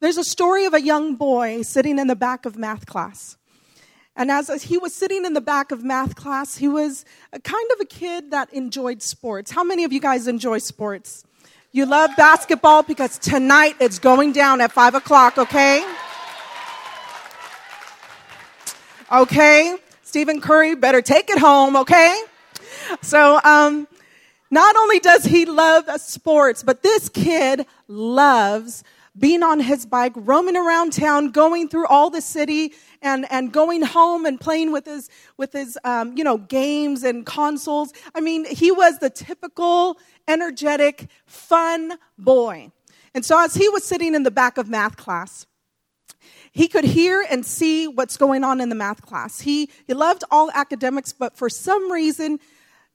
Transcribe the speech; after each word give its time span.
There's 0.00 0.16
a 0.16 0.24
story 0.24 0.64
of 0.64 0.72
a 0.72 0.80
young 0.80 1.16
boy 1.16 1.60
sitting 1.60 1.98
in 1.98 2.06
the 2.06 2.16
back 2.16 2.46
of 2.46 2.56
math 2.56 2.86
class. 2.86 3.36
And 4.16 4.30
as 4.30 4.62
he 4.62 4.78
was 4.78 4.94
sitting 4.94 5.26
in 5.26 5.34
the 5.34 5.42
back 5.42 5.72
of 5.72 5.84
math 5.84 6.16
class, 6.16 6.56
he 6.56 6.68
was 6.68 7.04
a 7.34 7.38
kind 7.38 7.70
of 7.72 7.80
a 7.80 7.84
kid 7.84 8.30
that 8.30 8.50
enjoyed 8.52 9.02
sports. 9.02 9.50
How 9.50 9.62
many 9.62 9.84
of 9.84 9.92
you 9.92 10.00
guys 10.00 10.26
enjoy 10.26 10.58
sports? 10.58 11.24
You 11.72 11.84
love 11.84 12.10
basketball 12.16 12.82
because 12.82 13.18
tonight 13.18 13.76
it's 13.78 13.98
going 13.98 14.32
down 14.32 14.62
at 14.62 14.72
five 14.72 14.94
o'clock, 14.94 15.36
okay? 15.36 15.84
Okay? 19.12 19.76
Stephen 20.02 20.40
Curry 20.40 20.74
better 20.76 21.02
take 21.02 21.28
it 21.28 21.38
home, 21.38 21.76
okay? 21.76 22.22
So, 23.02 23.38
um, 23.44 23.86
not 24.50 24.76
only 24.76 24.98
does 24.98 25.24
he 25.24 25.44
love 25.44 25.84
sports, 26.00 26.62
but 26.62 26.82
this 26.82 27.10
kid 27.10 27.66
loves 27.86 28.82
being 29.18 29.42
on 29.42 29.60
his 29.60 29.86
bike, 29.86 30.12
roaming 30.16 30.56
around 30.56 30.92
town, 30.92 31.30
going 31.30 31.68
through 31.68 31.86
all 31.86 32.10
the 32.10 32.20
city, 32.20 32.72
and, 33.02 33.26
and 33.30 33.52
going 33.52 33.82
home 33.82 34.24
and 34.26 34.40
playing 34.40 34.72
with 34.72 34.86
his, 34.86 35.08
with 35.36 35.52
his 35.52 35.78
um, 35.84 36.16
you 36.16 36.24
know, 36.24 36.38
games 36.38 37.02
and 37.02 37.26
consoles. 37.26 37.92
I 38.14 38.20
mean, 38.20 38.44
he 38.44 38.70
was 38.70 38.98
the 38.98 39.10
typical, 39.10 39.98
energetic, 40.28 41.08
fun 41.26 41.94
boy. 42.18 42.70
And 43.14 43.24
so 43.24 43.42
as 43.42 43.54
he 43.54 43.68
was 43.68 43.84
sitting 43.84 44.14
in 44.14 44.22
the 44.22 44.30
back 44.30 44.58
of 44.58 44.68
math 44.68 44.96
class, 44.96 45.46
he 46.52 46.68
could 46.68 46.84
hear 46.84 47.24
and 47.28 47.44
see 47.46 47.86
what's 47.88 48.16
going 48.16 48.44
on 48.44 48.60
in 48.60 48.68
the 48.68 48.74
math 48.74 49.02
class. 49.02 49.40
He, 49.40 49.70
he 49.86 49.94
loved 49.94 50.24
all 50.30 50.50
academics, 50.52 51.12
but 51.12 51.36
for 51.36 51.48
some 51.48 51.90
reason, 51.90 52.38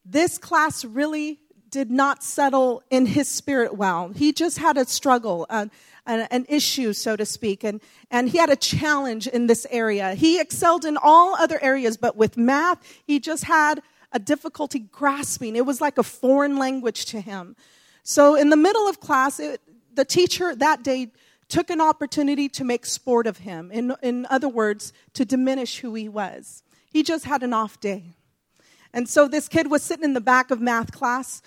this 0.04 0.38
class 0.38 0.86
really 0.86 1.40
did 1.70 1.92
not 1.92 2.24
settle 2.24 2.84
in 2.90 3.06
his 3.06 3.28
spirit 3.28 3.76
well. 3.76 4.10
He 4.10 4.32
just 4.32 4.58
had 4.58 4.78
a 4.78 4.86
struggle, 4.86 5.46
uh, 5.50 5.68
an, 6.06 6.28
an 6.32 6.46
issue, 6.48 6.94
so 6.94 7.16
to 7.16 7.26
speak, 7.26 7.64
and, 7.64 7.82
and 8.12 8.30
he 8.30 8.38
had 8.38 8.50
a 8.50 8.56
challenge 8.56 9.28
in 9.28 9.48
this 9.48 9.66
area. 9.70 10.16
He 10.16 10.40
excelled 10.40 10.86
in 10.86 10.98
all 10.98 11.36
other 11.36 11.62
areas, 11.62 11.98
but 11.98 12.16
with 12.16 12.38
math, 12.38 12.82
he 13.06 13.20
just 13.20 13.46
had 13.46 13.82
a 14.12 14.20
difficulty 14.20 14.80
grasping. 14.80 15.56
It 15.56 15.66
was 15.66 15.82
like 15.82 15.98
a 15.98 16.04
foreign 16.04 16.58
language 16.58 17.06
to 17.08 17.20
him. 17.20 17.56
So, 18.04 18.36
in 18.36 18.50
the 18.50 18.58
middle 18.58 18.88
of 18.88 19.00
class, 19.00 19.40
it, 19.40 19.62
the 19.94 20.06
teacher 20.06 20.56
that 20.56 20.84
day 20.84 21.12
took 21.50 21.70
an 21.70 21.82
opportunity 21.82 22.50
to 22.50 22.64
make 22.64 22.86
sport 22.86 23.28
of 23.28 23.40
him. 23.40 23.72
In, 23.72 23.96
in 24.02 24.26
other 24.30 24.50
words, 24.50 24.94
to 25.14 25.26
diminish 25.26 25.80
who 25.80 25.94
he 25.96 26.08
was. 26.10 26.64
He 26.92 27.04
just 27.04 27.26
had 27.26 27.44
an 27.44 27.54
off 27.54 27.80
day. 27.80 28.16
And 28.96 29.10
so 29.10 29.28
this 29.28 29.50
kid 29.50 29.70
was 29.70 29.84
sitting 29.84 30.06
in 30.06 30.14
the 30.14 30.22
back 30.22 30.52
of 30.52 30.62
math 30.62 30.94
class 30.94 31.42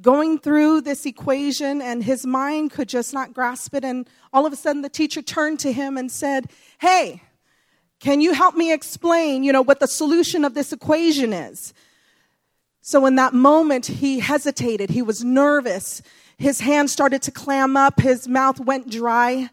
going 0.00 0.38
through 0.38 0.80
this 0.80 1.04
equation 1.04 1.82
and 1.82 2.02
his 2.02 2.24
mind 2.26 2.72
could 2.72 2.88
just 2.88 3.12
not 3.12 3.34
grasp 3.34 3.74
it. 3.74 3.84
And 3.84 4.08
all 4.32 4.46
of 4.46 4.54
a 4.54 4.56
sudden 4.56 4.80
the 4.80 4.88
teacher 4.88 5.20
turned 5.20 5.60
to 5.60 5.70
him 5.70 5.98
and 5.98 6.10
said, 6.10 6.50
Hey, 6.80 7.22
can 8.00 8.22
you 8.22 8.32
help 8.32 8.56
me 8.56 8.72
explain, 8.72 9.44
you 9.44 9.52
know, 9.52 9.62
what 9.62 9.80
the 9.80 9.86
solution 9.86 10.46
of 10.46 10.54
this 10.54 10.72
equation 10.72 11.34
is? 11.34 11.74
So 12.80 13.04
in 13.04 13.16
that 13.16 13.34
moment, 13.34 13.86
he 13.86 14.18
hesitated. 14.18 14.90
He 14.90 15.02
was 15.02 15.22
nervous. 15.22 16.02
His 16.38 16.60
hands 16.60 16.90
started 16.90 17.20
to 17.22 17.30
clam 17.30 17.76
up. 17.76 18.00
His 18.00 18.26
mouth 18.26 18.58
went 18.60 18.90
dry. 18.90 19.50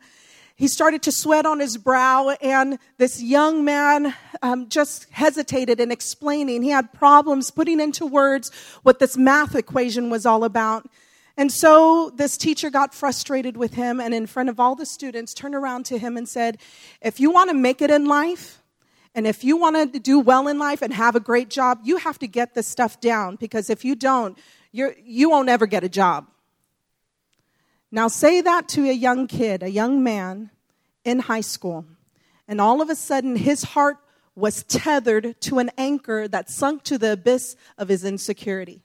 He 0.61 0.67
started 0.67 1.01
to 1.01 1.11
sweat 1.11 1.47
on 1.47 1.59
his 1.59 1.75
brow, 1.75 2.37
and 2.39 2.77
this 2.99 3.19
young 3.19 3.65
man 3.65 4.13
um, 4.43 4.69
just 4.69 5.09
hesitated 5.09 5.79
in 5.79 5.91
explaining. 5.91 6.61
He 6.61 6.69
had 6.69 6.93
problems 6.93 7.49
putting 7.49 7.79
into 7.79 8.05
words 8.05 8.51
what 8.83 8.99
this 8.99 9.17
math 9.17 9.55
equation 9.55 10.11
was 10.11 10.23
all 10.23 10.43
about. 10.43 10.87
And 11.35 11.51
so 11.51 12.11
this 12.11 12.37
teacher 12.37 12.69
got 12.69 12.93
frustrated 12.93 13.57
with 13.57 13.73
him, 13.73 13.99
and 13.99 14.13
in 14.13 14.27
front 14.27 14.49
of 14.49 14.59
all 14.59 14.75
the 14.75 14.85
students, 14.85 15.33
turned 15.33 15.55
around 15.55 15.85
to 15.85 15.97
him 15.97 16.15
and 16.15 16.29
said, 16.29 16.59
If 17.01 17.19
you 17.19 17.31
want 17.31 17.49
to 17.49 17.55
make 17.55 17.81
it 17.81 17.89
in 17.89 18.05
life, 18.05 18.61
and 19.15 19.25
if 19.25 19.43
you 19.43 19.57
want 19.57 19.91
to 19.91 19.99
do 19.99 20.19
well 20.19 20.47
in 20.47 20.59
life 20.59 20.83
and 20.83 20.93
have 20.93 21.15
a 21.15 21.19
great 21.19 21.49
job, 21.49 21.79
you 21.83 21.97
have 21.97 22.19
to 22.19 22.27
get 22.27 22.53
this 22.53 22.67
stuff 22.67 23.01
down 23.01 23.35
because 23.35 23.71
if 23.71 23.83
you 23.83 23.95
don't, 23.95 24.37
you 24.71 25.31
won't 25.31 25.49
ever 25.49 25.65
get 25.65 25.83
a 25.83 25.89
job. 25.89 26.27
Now, 27.91 28.07
say 28.07 28.39
that 28.39 28.69
to 28.69 28.89
a 28.89 28.93
young 28.93 29.27
kid, 29.27 29.63
a 29.63 29.69
young 29.69 30.01
man 30.01 30.49
in 31.03 31.19
high 31.19 31.41
school, 31.41 31.85
and 32.47 32.61
all 32.61 32.81
of 32.81 32.89
a 32.89 32.95
sudden 32.95 33.35
his 33.35 33.63
heart 33.63 33.97
was 34.33 34.63
tethered 34.63 35.39
to 35.41 35.59
an 35.59 35.71
anchor 35.77 36.27
that 36.27 36.49
sunk 36.49 36.83
to 36.83 36.97
the 36.97 37.13
abyss 37.13 37.57
of 37.77 37.89
his 37.89 38.05
insecurity. 38.05 38.81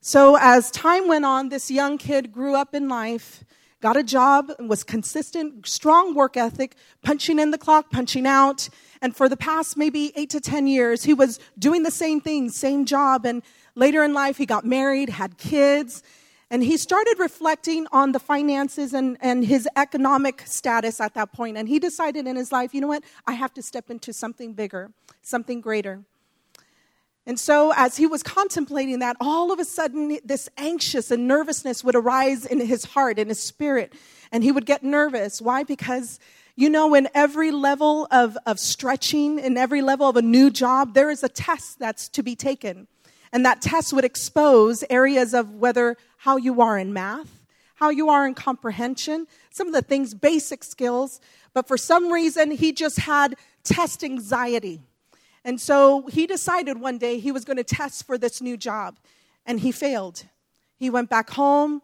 So, 0.00 0.38
as 0.40 0.70
time 0.70 1.08
went 1.08 1.24
on, 1.24 1.48
this 1.48 1.70
young 1.70 1.98
kid 1.98 2.32
grew 2.32 2.54
up 2.54 2.74
in 2.74 2.88
life, 2.88 3.44
got 3.80 3.96
a 3.96 4.04
job, 4.04 4.52
and 4.58 4.70
was 4.70 4.84
consistent, 4.84 5.66
strong 5.66 6.14
work 6.14 6.36
ethic, 6.36 6.76
punching 7.02 7.38
in 7.38 7.50
the 7.50 7.58
clock, 7.58 7.90
punching 7.90 8.26
out. 8.26 8.68
And 9.02 9.16
for 9.16 9.28
the 9.28 9.36
past 9.36 9.76
maybe 9.76 10.12
eight 10.16 10.30
to 10.30 10.40
10 10.40 10.66
years, 10.68 11.02
he 11.02 11.12
was 11.12 11.38
doing 11.58 11.82
the 11.82 11.90
same 11.90 12.20
thing, 12.20 12.50
same 12.50 12.84
job. 12.84 13.26
And 13.26 13.42
later 13.74 14.04
in 14.04 14.14
life, 14.14 14.38
he 14.38 14.46
got 14.46 14.64
married, 14.64 15.10
had 15.10 15.36
kids, 15.36 16.02
and 16.50 16.64
he 16.64 16.76
started 16.76 17.16
reflecting 17.18 17.86
on 17.92 18.10
the 18.10 18.18
finances 18.18 18.92
and, 18.92 19.16
and 19.20 19.44
his 19.44 19.68
economic 19.76 20.42
status 20.46 21.00
at 21.00 21.14
that 21.14 21.32
point. 21.32 21.56
And 21.56 21.68
he 21.68 21.78
decided 21.78 22.26
in 22.26 22.34
his 22.34 22.50
life, 22.50 22.74
you 22.74 22.80
know 22.80 22.88
what? 22.88 23.04
I 23.26 23.32
have 23.34 23.54
to 23.54 23.62
step 23.62 23.88
into 23.88 24.12
something 24.12 24.54
bigger, 24.54 24.90
something 25.22 25.60
greater. 25.60 26.00
And 27.24 27.38
so, 27.38 27.72
as 27.76 27.96
he 27.96 28.06
was 28.06 28.24
contemplating 28.24 28.98
that, 28.98 29.16
all 29.20 29.52
of 29.52 29.60
a 29.60 29.64
sudden, 29.64 30.18
this 30.24 30.48
anxious 30.56 31.12
and 31.12 31.28
nervousness 31.28 31.84
would 31.84 31.94
arise 31.94 32.44
in 32.46 32.58
his 32.58 32.84
heart, 32.84 33.18
in 33.18 33.28
his 33.28 33.40
spirit. 33.40 33.92
And 34.32 34.42
he 34.42 34.50
would 34.50 34.66
get 34.66 34.82
nervous. 34.82 35.40
Why? 35.40 35.62
Because, 35.62 36.18
you 36.56 36.68
know, 36.68 36.94
in 36.94 37.08
every 37.14 37.52
level 37.52 38.08
of, 38.10 38.36
of 38.46 38.58
stretching, 38.58 39.38
in 39.38 39.56
every 39.56 39.82
level 39.82 40.08
of 40.08 40.16
a 40.16 40.22
new 40.22 40.50
job, 40.50 40.94
there 40.94 41.10
is 41.10 41.22
a 41.22 41.28
test 41.28 41.78
that's 41.78 42.08
to 42.08 42.24
be 42.24 42.34
taken. 42.34 42.88
And 43.32 43.44
that 43.46 43.62
test 43.62 43.92
would 43.92 44.04
expose 44.04 44.82
areas 44.90 45.34
of 45.34 45.54
whether 45.54 45.96
how 46.18 46.36
you 46.36 46.60
are 46.60 46.76
in 46.78 46.92
math, 46.92 47.40
how 47.76 47.90
you 47.90 48.08
are 48.08 48.26
in 48.26 48.34
comprehension, 48.34 49.26
some 49.50 49.68
of 49.68 49.72
the 49.72 49.82
things, 49.82 50.14
basic 50.14 50.64
skills. 50.64 51.20
But 51.54 51.68
for 51.68 51.76
some 51.76 52.12
reason, 52.12 52.50
he 52.50 52.72
just 52.72 52.98
had 52.98 53.36
test 53.64 54.02
anxiety. 54.04 54.80
And 55.44 55.60
so 55.60 56.06
he 56.08 56.26
decided 56.26 56.80
one 56.80 56.98
day 56.98 57.18
he 57.18 57.32
was 57.32 57.44
going 57.44 57.56
to 57.56 57.64
test 57.64 58.06
for 58.06 58.18
this 58.18 58.42
new 58.42 58.56
job, 58.56 58.98
and 59.46 59.60
he 59.60 59.72
failed. 59.72 60.24
He 60.76 60.90
went 60.90 61.08
back 61.08 61.30
home, 61.30 61.82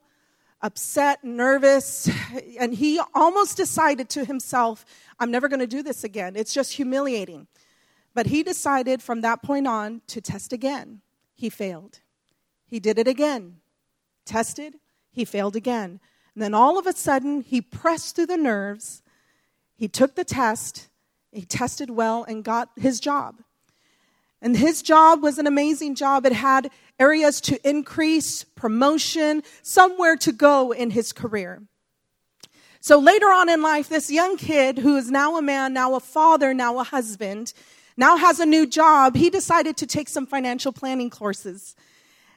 upset, 0.61 1.23
nervous, 1.25 2.11
and 2.59 2.75
he 2.75 3.01
almost 3.15 3.57
decided 3.57 4.09
to 4.11 4.25
himself, 4.25 4.85
I'm 5.19 5.31
never 5.31 5.49
going 5.49 5.61
to 5.61 5.67
do 5.67 5.83
this 5.83 6.05
again. 6.05 6.37
It's 6.37 6.53
just 6.53 6.75
humiliating. 6.75 7.47
But 8.15 8.27
he 8.27 8.43
decided 8.43 9.03
from 9.03 9.21
that 9.23 9.43
point 9.43 9.67
on 9.67 10.03
to 10.09 10.21
test 10.21 10.53
again. 10.53 11.01
He 11.37 11.49
failed. 11.51 12.01
He 12.67 12.81
did 12.81 12.99
it 12.99 13.07
again. 13.07 13.59
Tested, 14.25 14.81
he 15.13 15.25
failed 15.25 15.55
again. 15.55 16.01
And 16.35 16.43
then 16.43 16.55
all 16.55 16.79
of 16.79 16.87
a 16.87 16.93
sudden, 16.93 17.43
he 17.43 17.61
pressed 17.61 18.17
through 18.17 18.27
the 18.27 18.37
nerves. 18.37 19.03
He 19.77 19.87
took 19.87 20.17
the 20.17 20.25
test, 20.25 20.89
he 21.31 21.43
tested 21.43 21.91
well, 21.91 22.25
and 22.25 22.43
got 22.43 22.71
his 22.77 22.99
job. 22.99 23.43
And 24.43 24.57
his 24.57 24.83
job 24.83 25.23
was 25.23 25.39
an 25.39 25.47
amazing 25.47 25.95
job. 25.95 26.27
It 26.27 26.33
had 26.33 26.71
areas 26.99 27.41
to 27.43 27.69
increase, 27.69 28.43
promotion, 28.43 29.43
somewhere 29.63 30.17
to 30.17 30.33
go 30.33 30.73
in 30.73 30.91
his 30.91 31.13
career. 31.13 31.63
So 32.81 32.99
later 32.99 33.27
on 33.27 33.49
in 33.49 33.63
life, 33.63 33.89
this 33.89 34.11
young 34.11 34.37
kid 34.37 34.79
who 34.79 34.97
is 34.97 35.11
now 35.11 35.37
a 35.37 35.43
man, 35.43 35.73
now 35.73 35.95
a 35.95 36.01
father, 36.01 36.55
now 36.55 36.79
a 36.79 36.85
husband, 36.85 37.53
now 37.97 38.17
has 38.17 38.41
a 38.41 38.47
new 38.47 38.67
job, 38.67 39.17
he 39.17 39.31
decided 39.31 39.77
to 39.79 39.87
take 39.87 40.09
some 40.09 40.27
financial 40.27 40.73
planning 40.73 41.11
courses. 41.11 41.75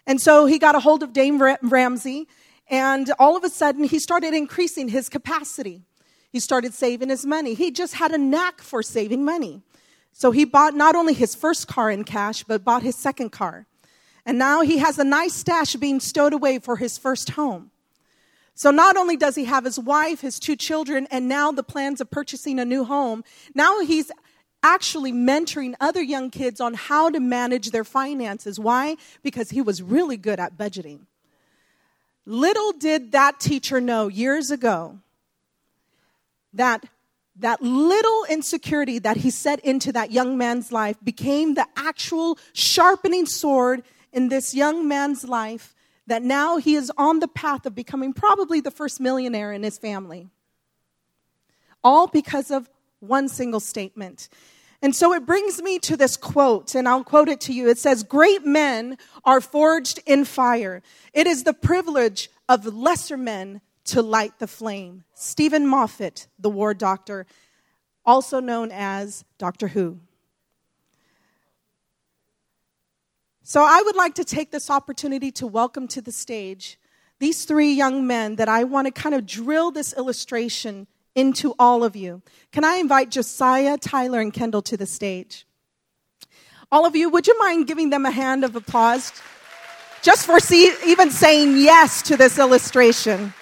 And 0.08 0.22
so 0.22 0.46
he 0.46 0.58
got 0.58 0.76
a 0.76 0.80
hold 0.80 1.04
of 1.04 1.14
Dave 1.14 1.40
Ramsey, 1.62 2.28
and 2.70 3.12
all 3.20 3.36
of 3.36 3.44
a 3.44 3.50
sudden 3.50 3.84
he 3.84 4.00
started 4.00 4.34
increasing 4.34 4.88
his 4.88 5.10
capacity. 5.10 5.84
He 6.32 6.40
started 6.40 6.74
saving 6.74 7.10
his 7.10 7.26
money. 7.26 7.54
He 7.54 7.72
just 7.72 7.96
had 7.96 8.12
a 8.12 8.18
knack 8.18 8.62
for 8.62 8.84
saving 8.84 9.26
money. 9.26 9.62
So 10.14 10.32
he 10.32 10.46
bought 10.46 10.76
not 10.76 10.96
only 10.96 11.14
his 11.14 11.36
first 11.36 11.68
car 11.68 11.90
in 11.90 12.04
cash, 12.04 12.44
but 12.44 12.64
bought 12.64 12.84
his 12.84 12.96
second 12.96 13.32
car. 13.32 13.66
And 14.26 14.38
now 14.38 14.62
he 14.62 14.78
has 14.78 15.00
a 15.00 15.04
nice 15.04 15.34
stash 15.34 15.76
being 15.76 16.00
stowed 16.00 16.34
away 16.34 16.60
for 16.60 16.76
his 16.76 16.98
first 16.98 17.32
home. 17.32 17.72
So 18.54 18.72
not 18.72 18.98
only 18.98 19.16
does 19.16 19.36
he 19.36 19.46
have 19.46 19.64
his 19.64 19.80
wife, 19.80 20.22
his 20.22 20.38
two 20.40 20.56
children, 20.56 21.08
and 21.10 21.30
now 21.30 21.52
the 21.52 21.64
plans 21.64 22.02
of 22.02 22.12
purchasing 22.12 22.60
a 22.60 22.66
new 22.66 22.84
home, 22.84 23.24
now 23.56 23.80
he's 23.80 24.12
actually 24.62 25.12
mentoring 25.12 25.74
other 25.80 26.02
young 26.02 26.30
kids 26.30 26.60
on 26.60 26.74
how 26.74 27.10
to 27.10 27.20
manage 27.20 27.72
their 27.72 27.84
finances. 27.84 28.60
Why? 28.60 28.98
Because 29.24 29.50
he 29.50 29.62
was 29.62 29.82
really 29.82 30.18
good 30.18 30.40
at 30.40 30.58
budgeting. 30.58 31.02
Little 32.26 32.74
did 32.74 33.12
that 33.14 33.40
teacher 33.40 33.82
know 33.82 34.08
years 34.08 34.52
ago 34.52 35.00
that 36.54 36.86
that 37.38 37.62
little 37.62 38.26
insecurity 38.30 39.00
that 39.00 39.18
he 39.18 39.30
set 39.30 39.60
into 39.62 39.94
that 39.94 40.12
young 40.12 40.38
man's 40.38 40.72
life 40.72 40.98
became 41.04 41.54
the 41.54 41.66
actual 41.78 42.38
sharpening 42.54 43.26
sword 43.26 43.84
in 44.12 44.28
this 44.28 44.54
young 44.54 44.88
man's 44.88 45.24
life 45.24 45.74
that 46.08 46.22
now 46.22 46.58
he 46.58 46.76
is 46.76 46.92
on 46.98 47.20
the 47.20 47.28
path 47.28 47.66
of 47.66 47.76
becoming 47.76 48.12
probably 48.14 48.60
the 48.60 48.72
first 48.72 49.00
millionaire 49.00 49.54
in 49.54 49.64
his 49.64 49.78
family. 49.78 50.28
all 51.82 52.08
because 52.08 52.52
of 52.52 52.70
one 53.00 53.28
single 53.28 53.60
statement. 53.60 54.30
And 54.82 54.96
so 54.96 55.14
it 55.14 55.26
brings 55.26 55.62
me 55.62 55.78
to 55.80 55.98
this 55.98 56.16
quote, 56.16 56.74
and 56.74 56.88
I'll 56.88 57.04
quote 57.04 57.28
it 57.28 57.42
to 57.42 57.54
you. 57.54 57.68
It 57.68 57.78
says, 57.78 58.04
Great 58.04 58.46
men 58.46 58.98
are 59.26 59.42
forged 59.42 60.00
in 60.06 60.24
fire. 60.24 60.82
It 61.14 61.28
is 61.28 61.44
the 61.44 61.54
privilege 61.54 62.30
of 62.48 62.66
lesser 62.66 63.18
men 63.18 63.62
to 63.86 64.02
light 64.02 64.40
the 64.40 64.48
flame. 64.48 65.04
Steven 65.14 65.68
Moffat, 65.68 66.28
the 66.38 66.50
war 66.50 66.74
doctor, 66.74 67.26
also 68.06 68.40
known 68.40 68.72
as 68.72 69.26
Doctor 69.38 69.68
Who. 69.68 70.00
So 73.44 73.64
I 73.64 73.82
would 73.84 73.96
like 73.96 74.16
to 74.16 74.24
take 74.24 74.52
this 74.52 74.70
opportunity 74.70 75.32
to 75.34 75.48
welcome 75.48 75.88
to 75.90 76.02
the 76.02 76.12
stage 76.12 76.80
these 77.20 77.44
three 77.46 77.74
young 77.74 78.08
men 78.08 78.38
that 78.38 78.48
I 78.48 78.64
want 78.64 78.88
to 78.88 78.92
kind 78.92 79.14
of 79.14 79.26
drill 79.26 79.72
this 79.72 79.94
illustration 79.94 80.88
into 81.20 81.54
all 81.60 81.84
of 81.84 81.96
you. 81.96 82.22
Can 82.52 82.64
I 82.64 82.76
invite 82.76 83.12
Josiah, 83.12 83.78
Tyler, 83.78 84.22
and 84.22 84.34
Kendall 84.34 84.62
to 84.64 84.78
the 84.78 84.86
stage? 84.86 85.46
All 86.72 86.86
of 86.86 86.96
you, 86.96 87.10
would 87.10 87.28
you 87.28 87.38
mind 87.40 87.68
giving 87.68 87.90
them 87.90 88.06
a 88.06 88.12
hand 88.12 88.44
of 88.44 88.56
applause? 88.56 89.12
Just 90.02 90.26
for 90.26 90.40
see, 90.40 90.74
even 90.86 91.12
saying 91.12 91.58
yes 91.58 92.02
to 92.04 92.16
this 92.16 92.40
illustration. 92.40 93.34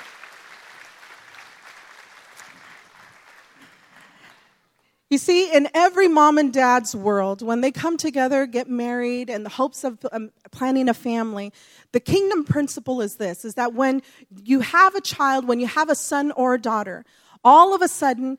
You 5.10 5.18
see, 5.18 5.50
in 5.54 5.70
every 5.74 6.10
mom 6.10 6.38
and 6.38 6.52
dad's 6.52 6.94
world, 6.94 7.42
when 7.42 7.62
they 7.62 7.72
come 7.72 7.96
together, 7.96 8.46
get 8.46 8.70
married, 8.70 9.30
in 9.30 9.44
the 9.44 9.50
hopes 9.50 9.86
of 9.86 10.06
um, 10.12 10.32
planning 10.52 10.90
a 10.90 10.94
family, 10.94 11.54
the 11.94 12.02
kingdom 12.02 12.44
principle 12.44 13.00
is 13.02 13.16
this, 13.16 13.46
is 13.46 13.54
that 13.54 13.74
when 13.74 14.02
you 14.44 14.60
have 14.60 14.96
a 14.96 15.02
child, 15.02 15.48
when 15.48 15.62
you 15.62 15.68
have 15.68 15.90
a 15.90 15.96
son 15.96 16.34
or 16.34 16.56
a 16.56 16.60
daughter, 16.60 17.06
all 17.44 17.74
of 17.74 17.82
a 17.82 17.88
sudden, 17.88 18.38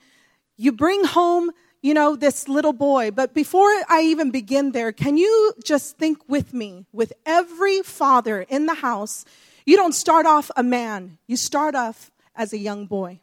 you 0.57 0.73
bring 0.73 1.05
home, 1.05 1.51
you 1.83 1.95
know, 1.95 2.17
this 2.17 2.49
little 2.49 2.73
boy. 2.73 3.11
But 3.11 3.35
before 3.35 3.71
I 3.89 4.03
even 4.03 4.31
begin 4.31 4.73
there, 4.73 4.93
can 4.93 5.17
you 5.17 5.55
just 5.65 5.99
think 5.99 6.19
with 6.29 6.53
me, 6.53 6.87
with 6.93 7.13
every 7.25 7.83
father 7.83 8.43
in 8.43 8.67
the 8.67 8.75
house, 8.75 9.25
you 9.65 9.77
don't 9.77 9.95
start 9.95 10.27
off 10.27 10.51
a 10.57 10.63
man, 10.63 11.19
you 11.27 11.37
start 11.37 11.75
off 11.75 12.11
as 12.35 12.53
a 12.53 12.59
young 12.59 12.87
boy. 12.87 13.21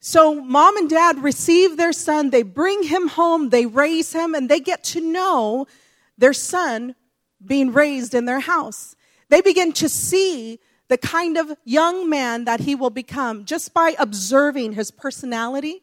So, 0.00 0.34
mom 0.34 0.76
and 0.76 0.90
dad 0.90 1.22
receive 1.22 1.78
their 1.78 1.94
son, 1.94 2.28
they 2.28 2.42
bring 2.42 2.82
him 2.82 3.08
home, 3.08 3.48
they 3.48 3.64
raise 3.64 4.12
him, 4.12 4.34
and 4.34 4.50
they 4.50 4.60
get 4.60 4.84
to 4.84 5.00
know 5.00 5.66
their 6.18 6.34
son 6.34 6.94
being 7.44 7.72
raised 7.72 8.14
in 8.14 8.26
their 8.26 8.40
house. 8.40 8.96
They 9.30 9.40
begin 9.40 9.72
to 9.72 9.88
see 9.88 10.60
the 10.94 10.98
kind 10.98 11.36
of 11.36 11.50
young 11.64 12.08
man 12.08 12.44
that 12.44 12.60
he 12.60 12.76
will 12.76 12.88
become 12.88 13.44
just 13.44 13.74
by 13.74 13.96
observing 13.98 14.74
his 14.74 14.92
personality, 14.92 15.82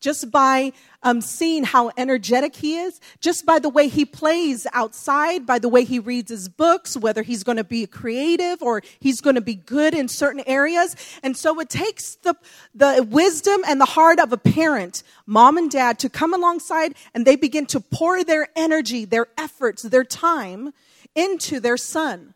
just 0.00 0.30
by 0.30 0.70
um, 1.02 1.22
seeing 1.22 1.64
how 1.64 1.90
energetic 1.96 2.54
he 2.56 2.76
is, 2.76 3.00
just 3.20 3.46
by 3.46 3.58
the 3.58 3.70
way 3.70 3.88
he 3.88 4.04
plays 4.04 4.66
outside, 4.74 5.46
by 5.46 5.58
the 5.58 5.70
way 5.70 5.82
he 5.82 5.98
reads 5.98 6.30
his 6.30 6.46
books, 6.46 6.94
whether 6.94 7.22
he's 7.22 7.42
going 7.42 7.56
to 7.56 7.64
be 7.64 7.86
creative 7.86 8.62
or 8.62 8.82
he's 8.98 9.22
going 9.22 9.36
to 9.36 9.40
be 9.40 9.54
good 9.54 9.94
in 9.94 10.08
certain 10.08 10.42
areas. 10.46 10.94
And 11.22 11.34
so 11.34 11.58
it 11.58 11.70
takes 11.70 12.16
the, 12.16 12.34
the 12.74 13.06
wisdom 13.08 13.62
and 13.66 13.80
the 13.80 13.86
heart 13.86 14.18
of 14.18 14.30
a 14.30 14.36
parent, 14.36 15.02
mom 15.24 15.56
and 15.56 15.70
dad, 15.70 15.98
to 16.00 16.10
come 16.10 16.34
alongside 16.34 16.94
and 17.14 17.26
they 17.26 17.36
begin 17.36 17.64
to 17.68 17.80
pour 17.80 18.22
their 18.24 18.48
energy, 18.54 19.06
their 19.06 19.28
efforts, 19.38 19.84
their 19.84 20.04
time 20.04 20.74
into 21.14 21.60
their 21.60 21.78
son. 21.78 22.34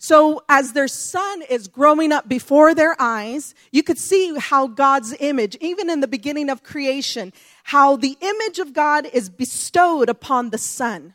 So, 0.00 0.42
as 0.48 0.74
their 0.74 0.86
son 0.86 1.42
is 1.42 1.66
growing 1.66 2.12
up 2.12 2.28
before 2.28 2.72
their 2.72 2.94
eyes, 3.00 3.54
you 3.72 3.82
could 3.82 3.98
see 3.98 4.36
how 4.38 4.68
God's 4.68 5.12
image, 5.18 5.56
even 5.60 5.90
in 5.90 6.00
the 6.00 6.06
beginning 6.06 6.50
of 6.50 6.62
creation, 6.62 7.32
how 7.64 7.96
the 7.96 8.16
image 8.20 8.60
of 8.60 8.72
God 8.72 9.06
is 9.12 9.28
bestowed 9.28 10.08
upon 10.08 10.50
the 10.50 10.58
son. 10.58 11.14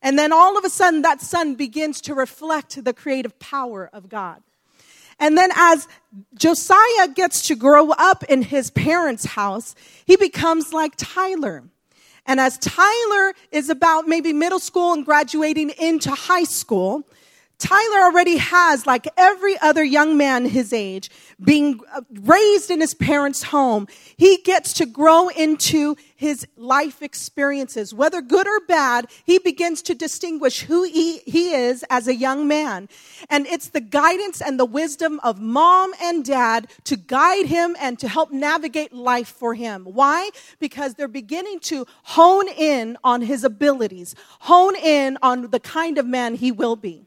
And 0.00 0.18
then 0.18 0.32
all 0.32 0.56
of 0.56 0.64
a 0.64 0.70
sudden, 0.70 1.02
that 1.02 1.20
son 1.20 1.56
begins 1.56 2.00
to 2.02 2.14
reflect 2.14 2.82
the 2.82 2.94
creative 2.94 3.38
power 3.38 3.90
of 3.92 4.08
God. 4.08 4.42
And 5.18 5.36
then 5.36 5.50
as 5.54 5.86
Josiah 6.34 7.08
gets 7.14 7.46
to 7.48 7.54
grow 7.54 7.90
up 7.92 8.24
in 8.24 8.42
his 8.42 8.70
parents' 8.70 9.24
house, 9.26 9.74
he 10.06 10.16
becomes 10.16 10.72
like 10.72 10.94
Tyler. 10.96 11.64
And 12.26 12.40
as 12.40 12.58
Tyler 12.58 13.34
is 13.52 13.68
about 13.68 14.08
maybe 14.08 14.32
middle 14.32 14.58
school 14.58 14.94
and 14.94 15.04
graduating 15.04 15.70
into 15.70 16.10
high 16.10 16.44
school, 16.44 17.06
Tyler 17.58 18.02
already 18.02 18.36
has, 18.36 18.86
like 18.86 19.06
every 19.16 19.58
other 19.58 19.84
young 19.84 20.16
man 20.16 20.44
his 20.44 20.72
age, 20.72 21.10
being 21.42 21.80
uh, 21.92 22.02
raised 22.22 22.70
in 22.70 22.80
his 22.80 22.94
parents' 22.94 23.44
home. 23.44 23.86
He 24.16 24.38
gets 24.38 24.72
to 24.74 24.86
grow 24.86 25.28
into 25.28 25.96
his 26.16 26.46
life 26.56 27.02
experiences. 27.02 27.94
Whether 27.94 28.20
good 28.20 28.46
or 28.46 28.60
bad, 28.66 29.06
he 29.24 29.38
begins 29.38 29.82
to 29.82 29.94
distinguish 29.94 30.62
who 30.62 30.82
he, 30.82 31.18
he 31.18 31.54
is 31.54 31.84
as 31.90 32.08
a 32.08 32.14
young 32.14 32.48
man. 32.48 32.88
And 33.30 33.46
it's 33.46 33.68
the 33.68 33.80
guidance 33.80 34.40
and 34.40 34.58
the 34.58 34.64
wisdom 34.64 35.20
of 35.22 35.40
mom 35.40 35.92
and 36.02 36.24
dad 36.24 36.68
to 36.84 36.96
guide 36.96 37.46
him 37.46 37.76
and 37.78 37.98
to 38.00 38.08
help 38.08 38.32
navigate 38.32 38.92
life 38.92 39.28
for 39.28 39.54
him. 39.54 39.84
Why? 39.84 40.30
Because 40.58 40.94
they're 40.94 41.08
beginning 41.08 41.60
to 41.60 41.86
hone 42.02 42.48
in 42.48 42.96
on 43.04 43.22
his 43.22 43.44
abilities, 43.44 44.14
hone 44.40 44.76
in 44.76 45.18
on 45.22 45.50
the 45.50 45.60
kind 45.60 45.98
of 45.98 46.06
man 46.06 46.34
he 46.34 46.50
will 46.50 46.76
be. 46.76 47.06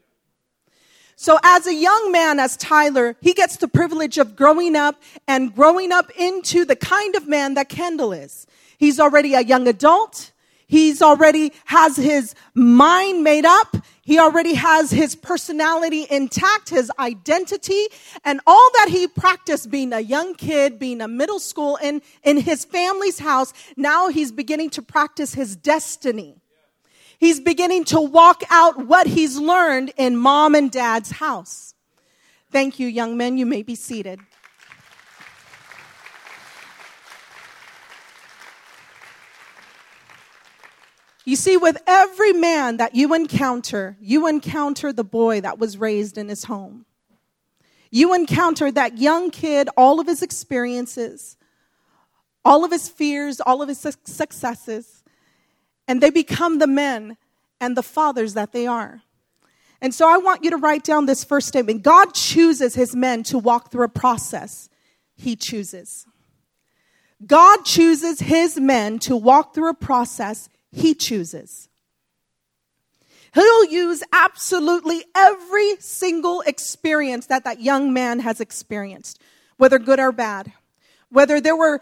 So 1.20 1.36
as 1.42 1.66
a 1.66 1.74
young 1.74 2.12
man, 2.12 2.38
as 2.38 2.56
Tyler, 2.56 3.16
he 3.20 3.34
gets 3.34 3.56
the 3.56 3.66
privilege 3.66 4.18
of 4.18 4.36
growing 4.36 4.76
up 4.76 5.02
and 5.26 5.52
growing 5.52 5.90
up 5.90 6.12
into 6.16 6.64
the 6.64 6.76
kind 6.76 7.16
of 7.16 7.26
man 7.26 7.54
that 7.54 7.68
Kendall 7.68 8.12
is. 8.12 8.46
He's 8.78 9.00
already 9.00 9.34
a 9.34 9.40
young 9.40 9.66
adult. 9.66 10.30
He's 10.68 11.02
already 11.02 11.52
has 11.64 11.96
his 11.96 12.36
mind 12.54 13.24
made 13.24 13.44
up. 13.44 13.76
He 14.02 14.20
already 14.20 14.54
has 14.54 14.92
his 14.92 15.16
personality 15.16 16.06
intact, 16.08 16.68
his 16.68 16.88
identity, 17.00 17.88
and 18.24 18.40
all 18.46 18.70
that 18.74 18.86
he 18.88 19.08
practiced 19.08 19.72
being 19.72 19.92
a 19.92 19.98
young 19.98 20.36
kid, 20.36 20.78
being 20.78 21.00
a 21.00 21.08
middle 21.08 21.40
school 21.40 21.80
in, 21.82 22.00
in 22.22 22.36
his 22.36 22.64
family's 22.64 23.18
house. 23.18 23.52
Now 23.76 24.08
he's 24.08 24.30
beginning 24.30 24.70
to 24.70 24.82
practice 24.82 25.34
his 25.34 25.56
destiny. 25.56 26.36
He's 27.18 27.40
beginning 27.40 27.84
to 27.86 28.00
walk 28.00 28.42
out 28.48 28.86
what 28.86 29.08
he's 29.08 29.36
learned 29.36 29.92
in 29.96 30.16
mom 30.16 30.54
and 30.54 30.70
dad's 30.70 31.10
house. 31.10 31.74
Thank 32.50 32.78
you, 32.78 32.86
young 32.86 33.16
men. 33.16 33.36
You 33.36 33.44
may 33.44 33.62
be 33.62 33.74
seated. 33.74 34.20
You 41.24 41.36
see, 41.36 41.58
with 41.58 41.76
every 41.86 42.32
man 42.32 42.78
that 42.78 42.94
you 42.94 43.12
encounter, 43.12 43.98
you 44.00 44.28
encounter 44.28 44.94
the 44.94 45.04
boy 45.04 45.42
that 45.42 45.58
was 45.58 45.76
raised 45.76 46.16
in 46.16 46.28
his 46.28 46.44
home. 46.44 46.86
You 47.90 48.14
encounter 48.14 48.70
that 48.72 48.96
young 48.96 49.30
kid, 49.30 49.68
all 49.76 50.00
of 50.00 50.06
his 50.06 50.22
experiences, 50.22 51.36
all 52.44 52.64
of 52.64 52.70
his 52.70 52.88
fears, 52.88 53.40
all 53.40 53.60
of 53.60 53.68
his 53.68 53.78
successes 54.04 54.97
and 55.88 56.00
they 56.00 56.10
become 56.10 56.58
the 56.58 56.66
men 56.66 57.16
and 57.60 57.76
the 57.76 57.82
fathers 57.82 58.34
that 58.34 58.52
they 58.52 58.66
are. 58.66 59.02
And 59.80 59.94
so 59.94 60.08
I 60.08 60.18
want 60.18 60.44
you 60.44 60.50
to 60.50 60.56
write 60.56 60.84
down 60.84 61.06
this 61.06 61.24
first 61.24 61.48
statement 61.48 61.82
God 61.82 62.14
chooses 62.14 62.74
his 62.74 62.94
men 62.94 63.22
to 63.24 63.38
walk 63.38 63.72
through 63.72 63.84
a 63.84 63.88
process, 63.88 64.68
he 65.16 65.34
chooses. 65.34 66.06
God 67.26 67.64
chooses 67.64 68.20
his 68.20 68.60
men 68.60 69.00
to 69.00 69.16
walk 69.16 69.54
through 69.54 69.70
a 69.70 69.74
process 69.74 70.48
he 70.70 70.94
chooses. 70.94 71.68
He'll 73.34 73.64
use 73.64 74.02
absolutely 74.12 75.04
every 75.16 75.76
single 75.80 76.42
experience 76.42 77.26
that 77.26 77.44
that 77.44 77.60
young 77.60 77.92
man 77.92 78.20
has 78.20 78.40
experienced, 78.40 79.20
whether 79.56 79.78
good 79.78 79.98
or 79.98 80.12
bad. 80.12 80.52
Whether 81.10 81.40
there 81.40 81.56
were 81.56 81.80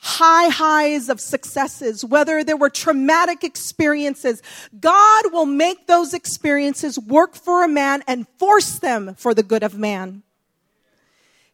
high 0.00 0.48
highs 0.48 1.10
of 1.10 1.20
successes, 1.20 2.04
whether 2.04 2.42
there 2.42 2.56
were 2.56 2.70
traumatic 2.70 3.44
experiences, 3.44 4.42
God 4.80 5.32
will 5.32 5.46
make 5.46 5.86
those 5.86 6.14
experiences 6.14 6.98
work 6.98 7.34
for 7.34 7.62
a 7.62 7.68
man 7.68 8.02
and 8.06 8.26
force 8.38 8.78
them 8.78 9.14
for 9.16 9.34
the 9.34 9.42
good 9.42 9.62
of 9.62 9.76
man. 9.76 10.22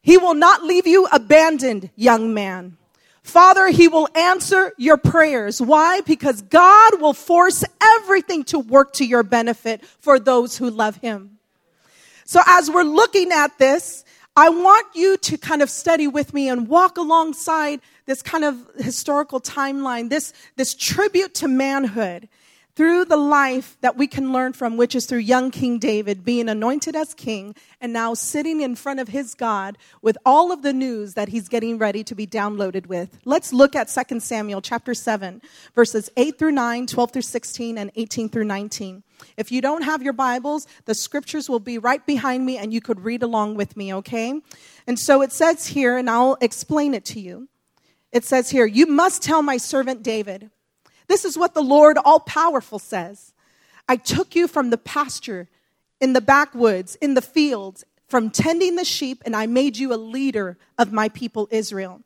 He 0.00 0.16
will 0.16 0.34
not 0.34 0.62
leave 0.62 0.86
you 0.86 1.08
abandoned, 1.10 1.90
young 1.96 2.32
man. 2.32 2.76
Father, 3.24 3.68
He 3.68 3.88
will 3.88 4.08
answer 4.14 4.72
your 4.78 4.96
prayers. 4.96 5.60
Why? 5.60 6.02
Because 6.02 6.42
God 6.42 7.00
will 7.00 7.12
force 7.12 7.64
everything 7.98 8.44
to 8.44 8.60
work 8.60 8.92
to 8.94 9.04
your 9.04 9.24
benefit 9.24 9.84
for 9.84 10.20
those 10.20 10.56
who 10.56 10.70
love 10.70 10.94
Him. 10.98 11.38
So 12.24 12.40
as 12.46 12.70
we're 12.70 12.84
looking 12.84 13.32
at 13.32 13.58
this, 13.58 14.04
I 14.38 14.50
want 14.50 14.86
you 14.94 15.16
to 15.16 15.38
kind 15.38 15.62
of 15.62 15.70
study 15.70 16.06
with 16.06 16.34
me 16.34 16.50
and 16.50 16.68
walk 16.68 16.98
alongside 16.98 17.80
this 18.04 18.20
kind 18.20 18.44
of 18.44 18.58
historical 18.76 19.40
timeline, 19.40 20.10
this, 20.10 20.34
this 20.56 20.74
tribute 20.74 21.32
to 21.36 21.48
manhood. 21.48 22.28
Through 22.76 23.06
the 23.06 23.16
life 23.16 23.78
that 23.80 23.96
we 23.96 24.06
can 24.06 24.34
learn 24.34 24.52
from, 24.52 24.76
which 24.76 24.94
is 24.94 25.06
through 25.06 25.18
young 25.18 25.50
King 25.50 25.78
David 25.78 26.24
being 26.24 26.46
anointed 26.48 26.94
as 26.94 27.14
king 27.14 27.54
and 27.80 27.90
now 27.90 28.12
sitting 28.12 28.60
in 28.60 28.76
front 28.76 29.00
of 29.00 29.08
his 29.08 29.34
God 29.34 29.78
with 30.02 30.18
all 30.26 30.52
of 30.52 30.60
the 30.60 30.74
news 30.74 31.14
that 31.14 31.30
he's 31.30 31.48
getting 31.48 31.78
ready 31.78 32.04
to 32.04 32.14
be 32.14 32.26
downloaded 32.26 32.86
with. 32.86 33.18
Let's 33.24 33.54
look 33.54 33.74
at 33.74 33.88
2 33.88 34.20
Samuel 34.20 34.60
chapter 34.60 34.92
7, 34.92 35.40
verses 35.74 36.10
8 36.18 36.38
through 36.38 36.52
9, 36.52 36.86
12 36.86 37.12
through 37.12 37.22
16, 37.22 37.78
and 37.78 37.90
18 37.96 38.28
through 38.28 38.44
19. 38.44 39.02
If 39.38 39.50
you 39.50 39.62
don't 39.62 39.82
have 39.82 40.02
your 40.02 40.12
Bibles, 40.12 40.66
the 40.84 40.94
scriptures 40.94 41.48
will 41.48 41.60
be 41.60 41.78
right 41.78 42.04
behind 42.04 42.44
me 42.44 42.58
and 42.58 42.74
you 42.74 42.82
could 42.82 43.00
read 43.00 43.22
along 43.22 43.54
with 43.54 43.74
me, 43.74 43.94
okay? 43.94 44.38
And 44.86 44.98
so 44.98 45.22
it 45.22 45.32
says 45.32 45.68
here, 45.68 45.96
and 45.96 46.10
I'll 46.10 46.36
explain 46.42 46.92
it 46.92 47.06
to 47.06 47.20
you. 47.20 47.48
It 48.12 48.24
says 48.24 48.50
here, 48.50 48.66
You 48.66 48.86
must 48.86 49.22
tell 49.22 49.42
my 49.42 49.56
servant 49.56 50.02
David, 50.02 50.50
this 51.08 51.24
is 51.24 51.38
what 51.38 51.54
the 51.54 51.62
Lord 51.62 51.98
all 51.98 52.20
powerful 52.20 52.78
says. 52.78 53.32
I 53.88 53.96
took 53.96 54.34
you 54.34 54.48
from 54.48 54.70
the 54.70 54.78
pasture, 54.78 55.48
in 56.00 56.12
the 56.12 56.20
backwoods, 56.20 56.96
in 56.96 57.14
the 57.14 57.22
fields, 57.22 57.84
from 58.08 58.30
tending 58.30 58.76
the 58.76 58.84
sheep, 58.84 59.22
and 59.24 59.34
I 59.34 59.46
made 59.46 59.76
you 59.76 59.92
a 59.92 59.96
leader 59.96 60.58
of 60.78 60.92
my 60.92 61.08
people 61.08 61.48
Israel. 61.50 62.02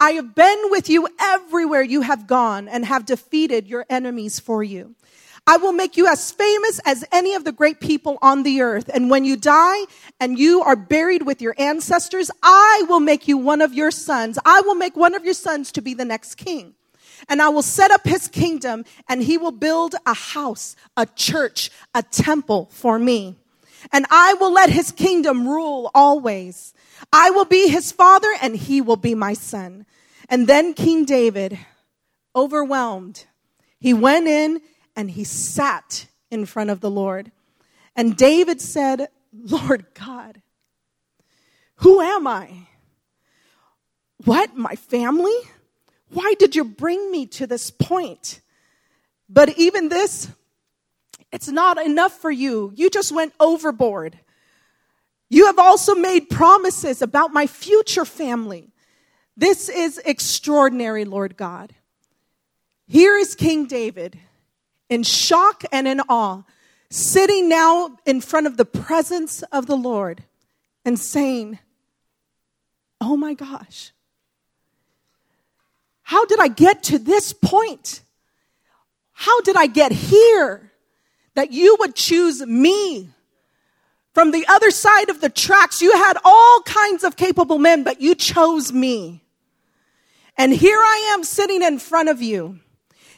I 0.00 0.12
have 0.12 0.34
been 0.34 0.58
with 0.70 0.88
you 0.88 1.08
everywhere 1.20 1.82
you 1.82 2.02
have 2.02 2.26
gone 2.26 2.68
and 2.68 2.84
have 2.84 3.04
defeated 3.04 3.66
your 3.66 3.84
enemies 3.90 4.40
for 4.40 4.62
you. 4.62 4.94
I 5.46 5.56
will 5.56 5.72
make 5.72 5.96
you 5.96 6.06
as 6.06 6.30
famous 6.30 6.78
as 6.86 7.04
any 7.10 7.34
of 7.34 7.44
the 7.44 7.52
great 7.52 7.80
people 7.80 8.16
on 8.22 8.44
the 8.44 8.62
earth. 8.62 8.88
And 8.94 9.10
when 9.10 9.24
you 9.24 9.36
die 9.36 9.84
and 10.20 10.38
you 10.38 10.62
are 10.62 10.76
buried 10.76 11.26
with 11.26 11.42
your 11.42 11.54
ancestors, 11.58 12.30
I 12.42 12.84
will 12.88 13.00
make 13.00 13.26
you 13.26 13.36
one 13.36 13.60
of 13.60 13.74
your 13.74 13.90
sons. 13.90 14.38
I 14.44 14.60
will 14.60 14.76
make 14.76 14.96
one 14.96 15.14
of 15.14 15.24
your 15.24 15.34
sons 15.34 15.72
to 15.72 15.82
be 15.82 15.94
the 15.94 16.04
next 16.04 16.36
king 16.36 16.74
and 17.28 17.42
I 17.42 17.48
will 17.48 17.62
set 17.62 17.90
up 17.90 18.06
his 18.06 18.28
kingdom, 18.28 18.84
and 19.08 19.22
he 19.22 19.38
will 19.38 19.52
build 19.52 19.94
a 20.06 20.14
house, 20.14 20.76
a 20.96 21.06
church, 21.06 21.70
a 21.94 22.02
temple 22.02 22.68
for 22.70 22.98
me. 22.98 23.36
And 23.92 24.06
I 24.10 24.34
will 24.34 24.52
let 24.52 24.70
his 24.70 24.92
kingdom 24.92 25.48
rule 25.48 25.90
always. 25.94 26.72
I 27.12 27.30
will 27.30 27.44
be 27.44 27.68
his 27.68 27.92
father, 27.92 28.32
and 28.40 28.56
he 28.56 28.80
will 28.80 28.96
be 28.96 29.14
my 29.14 29.32
son. 29.32 29.86
And 30.28 30.46
then 30.46 30.74
King 30.74 31.04
David, 31.04 31.58
overwhelmed, 32.34 33.26
he 33.78 33.92
went 33.92 34.28
in 34.28 34.60
and 34.94 35.10
he 35.10 35.24
sat 35.24 36.06
in 36.30 36.46
front 36.46 36.70
of 36.70 36.80
the 36.80 36.90
Lord. 36.90 37.32
And 37.96 38.16
David 38.16 38.60
said, 38.60 39.08
Lord 39.32 39.86
God, 39.94 40.40
who 41.76 42.00
am 42.00 42.26
I? 42.26 42.68
What? 44.24 44.56
My 44.56 44.76
family? 44.76 45.36
Why 46.12 46.34
did 46.38 46.54
you 46.54 46.64
bring 46.64 47.10
me 47.10 47.26
to 47.26 47.46
this 47.46 47.70
point? 47.70 48.40
But 49.28 49.58
even 49.58 49.88
this, 49.88 50.28
it's 51.32 51.48
not 51.48 51.82
enough 51.82 52.12
for 52.12 52.30
you. 52.30 52.72
You 52.76 52.90
just 52.90 53.12
went 53.12 53.32
overboard. 53.40 54.18
You 55.30 55.46
have 55.46 55.58
also 55.58 55.94
made 55.94 56.28
promises 56.28 57.00
about 57.00 57.32
my 57.32 57.46
future 57.46 58.04
family. 58.04 58.68
This 59.38 59.70
is 59.70 59.98
extraordinary, 60.04 61.06
Lord 61.06 61.38
God. 61.38 61.72
Here 62.86 63.16
is 63.16 63.34
King 63.34 63.66
David 63.66 64.18
in 64.90 65.04
shock 65.04 65.64
and 65.72 65.88
in 65.88 66.00
awe, 66.00 66.42
sitting 66.90 67.48
now 67.48 67.96
in 68.04 68.20
front 68.20 68.46
of 68.46 68.58
the 68.58 68.66
presence 68.66 69.42
of 69.44 69.64
the 69.64 69.76
Lord 69.76 70.24
and 70.84 70.98
saying, 70.98 71.58
Oh 73.00 73.16
my 73.16 73.32
gosh, 73.32 73.92
how 76.12 76.26
did 76.26 76.40
I 76.40 76.48
get 76.48 76.82
to 76.84 76.98
this 76.98 77.32
point? 77.32 78.02
How 79.12 79.40
did 79.40 79.56
I 79.56 79.66
get 79.66 79.92
here 79.92 80.70
that 81.34 81.52
you 81.52 81.78
would 81.80 81.94
choose 81.94 82.44
me? 82.44 83.08
From 84.12 84.30
the 84.30 84.44
other 84.46 84.70
side 84.70 85.08
of 85.08 85.22
the 85.22 85.30
tracks, 85.30 85.80
you 85.80 85.90
had 85.96 86.18
all 86.22 86.60
kinds 86.66 87.02
of 87.02 87.16
capable 87.16 87.58
men, 87.58 87.82
but 87.82 88.02
you 88.02 88.14
chose 88.14 88.74
me. 88.74 89.24
And 90.36 90.52
here 90.52 90.76
I 90.76 91.12
am 91.14 91.24
sitting 91.24 91.62
in 91.62 91.78
front 91.78 92.10
of 92.10 92.20
you. 92.20 92.60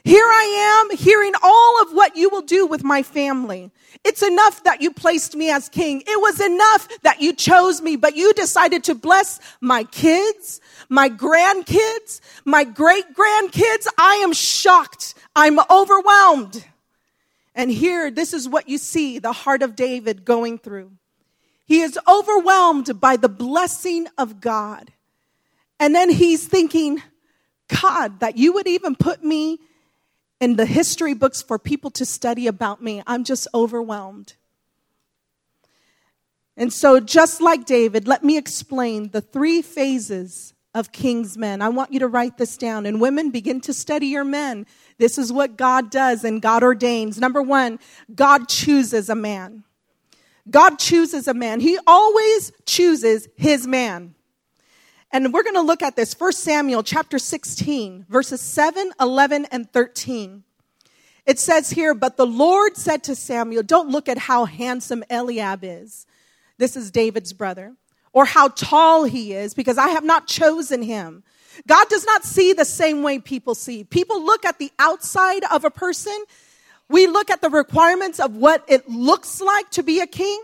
Here 0.05 0.27
I 0.27 0.87
am 0.91 0.97
hearing 0.97 1.33
all 1.43 1.83
of 1.83 1.93
what 1.95 2.15
you 2.15 2.29
will 2.31 2.43
do 2.43 2.65
with 2.65 2.85
my 2.85 3.03
family. 3.03 3.73
It's 4.05 4.23
enough 4.23 4.63
that 4.63 4.83
you 4.83 4.93
placed 4.93 5.35
me 5.35 5.51
as 5.51 5.69
king. 5.69 6.03
It 6.07 6.21
was 6.21 6.41
enough 6.41 6.87
that 7.03 7.21
you 7.21 7.33
chose 7.33 7.83
me, 7.83 7.97
but 7.97 8.15
you 8.15 8.33
decided 8.35 8.85
to 8.85 8.95
bless 8.95 9.41
my 9.61 9.83
kids, 9.83 10.61
my 10.89 11.09
grandkids, 11.09 12.21
my 12.45 12.65
great 12.65 13.15
grandkids. 13.15 13.87
I 13.99 14.17
am 14.17 14.33
shocked. 14.33 15.15
I'm 15.35 15.59
overwhelmed. 15.71 16.65
And 17.55 17.71
here, 17.71 18.11
this 18.11 18.33
is 18.33 18.49
what 18.49 18.69
you 18.69 18.79
see 18.79 19.19
the 19.19 19.33
heart 19.33 19.63
of 19.63 19.77
David 19.77 20.25
going 20.25 20.59
through. 20.59 20.93
He 21.67 21.81
is 21.81 21.99
overwhelmed 22.07 23.01
by 23.01 23.17
the 23.17 23.29
blessing 23.29 24.07
of 24.19 24.41
God. 24.41 24.93
And 25.81 25.95
then 25.95 26.11
he's 26.11 26.47
thinking, 26.47 27.03
God, 27.81 28.21
that 28.21 28.37
you 28.37 28.53
would 28.53 28.67
even 28.67 28.97
put 28.97 29.25
me 29.25 29.59
in 30.41 30.57
the 30.57 30.67
history 30.67 31.15
books 31.15 31.43
for 31.43 31.59
people 31.59 31.91
to 31.93 32.05
study 32.05 32.47
about 32.47 32.83
me. 32.83 33.03
I'm 33.07 33.25
just 33.25 33.49
overwhelmed. 33.55 34.35
And 36.57 36.73
so, 36.73 37.01
just 37.01 37.41
like 37.41 37.65
David, 37.65 38.07
let 38.07 38.23
me 38.23 38.37
explain 38.37 39.11
the 39.11 39.21
three 39.21 39.61
phases 39.63 40.54
of 40.75 40.91
king's 40.91 41.39
men. 41.39 41.63
I 41.63 41.69
want 41.69 41.93
you 41.93 42.01
to 42.01 42.09
write 42.09 42.37
this 42.37 42.57
down. 42.57 42.85
And 42.85 43.01
women, 43.01 43.31
begin 43.31 43.61
to 43.63 43.73
study 43.73 44.09
your 44.09 44.25
men. 44.25 44.67
This 44.99 45.19
is 45.19 45.33
what 45.33 45.57
God 45.57 45.91
does 45.91 46.25
and 46.25 46.43
God 46.43 46.63
ordains. 46.63 47.19
Number 47.19 47.41
one, 47.41 47.79
God 48.15 48.49
chooses 48.49 49.09
a 49.09 49.15
man. 49.15 49.65
God 50.51 50.79
chooses 50.79 51.29
a 51.29 51.35
man. 51.35 51.61
He 51.61 51.79
always 51.87 52.53
chooses 52.67 53.29
his 53.37 53.67
man. 53.67 54.15
And 55.11 55.33
we're 55.33 55.45
going 55.45 55.55
to 55.55 55.63
look 55.63 55.83
at 55.83 55.95
this. 55.95 56.19
1 56.19 56.33
Samuel 56.33 56.83
chapter 56.83 57.21
16, 57.21 58.07
verses 58.09 58.41
7, 58.41 58.91
11, 59.01 59.47
and 59.47 59.73
13. 59.73 60.43
It 61.25 61.39
says 61.39 61.71
here, 61.71 61.95
But 61.95 62.17
the 62.17 62.27
Lord 62.27 62.77
said 62.77 63.05
to 63.05 63.15
Samuel, 63.15 63.63
Don't 63.63 63.91
look 63.91 64.09
at 64.09 64.19
how 64.19 64.45
handsome 64.45 65.05
Eliab 65.09 65.61
is. 65.63 66.07
This 66.59 66.77
is 66.77 66.91
David's 66.91 67.33
brother. 67.33 67.75
Or 68.15 68.25
how 68.25 68.49
tall 68.49 69.05
he 69.05 69.35
is, 69.35 69.53
because 69.53 69.77
I 69.77 69.89
have 69.89 70.05
not 70.05 70.27
chosen 70.27 70.83
him. 70.83 71.23
God 71.67 71.89
does 71.89 72.07
not 72.07 72.25
see 72.25 72.53
the 72.53 72.65
same 72.65 73.03
way 73.03 73.19
people 73.19 73.55
see. 73.55 73.85
People 73.85 74.25
look 74.25 74.45
at 74.47 74.59
the 74.59 74.73
outside 74.79 75.45
of 75.53 75.65
a 75.65 75.71
person. 75.71 76.17
We 76.89 77.07
look 77.07 77.31
at 77.31 77.43
the 77.43 77.51
requirements 77.51 78.21
of 78.21 78.37
what 78.37 78.65
it 78.69 78.89
looks 78.89 79.41
like 79.41 79.71
to 79.73 79.83
be 79.83 80.01
a 80.01 80.07
king. 80.07 80.43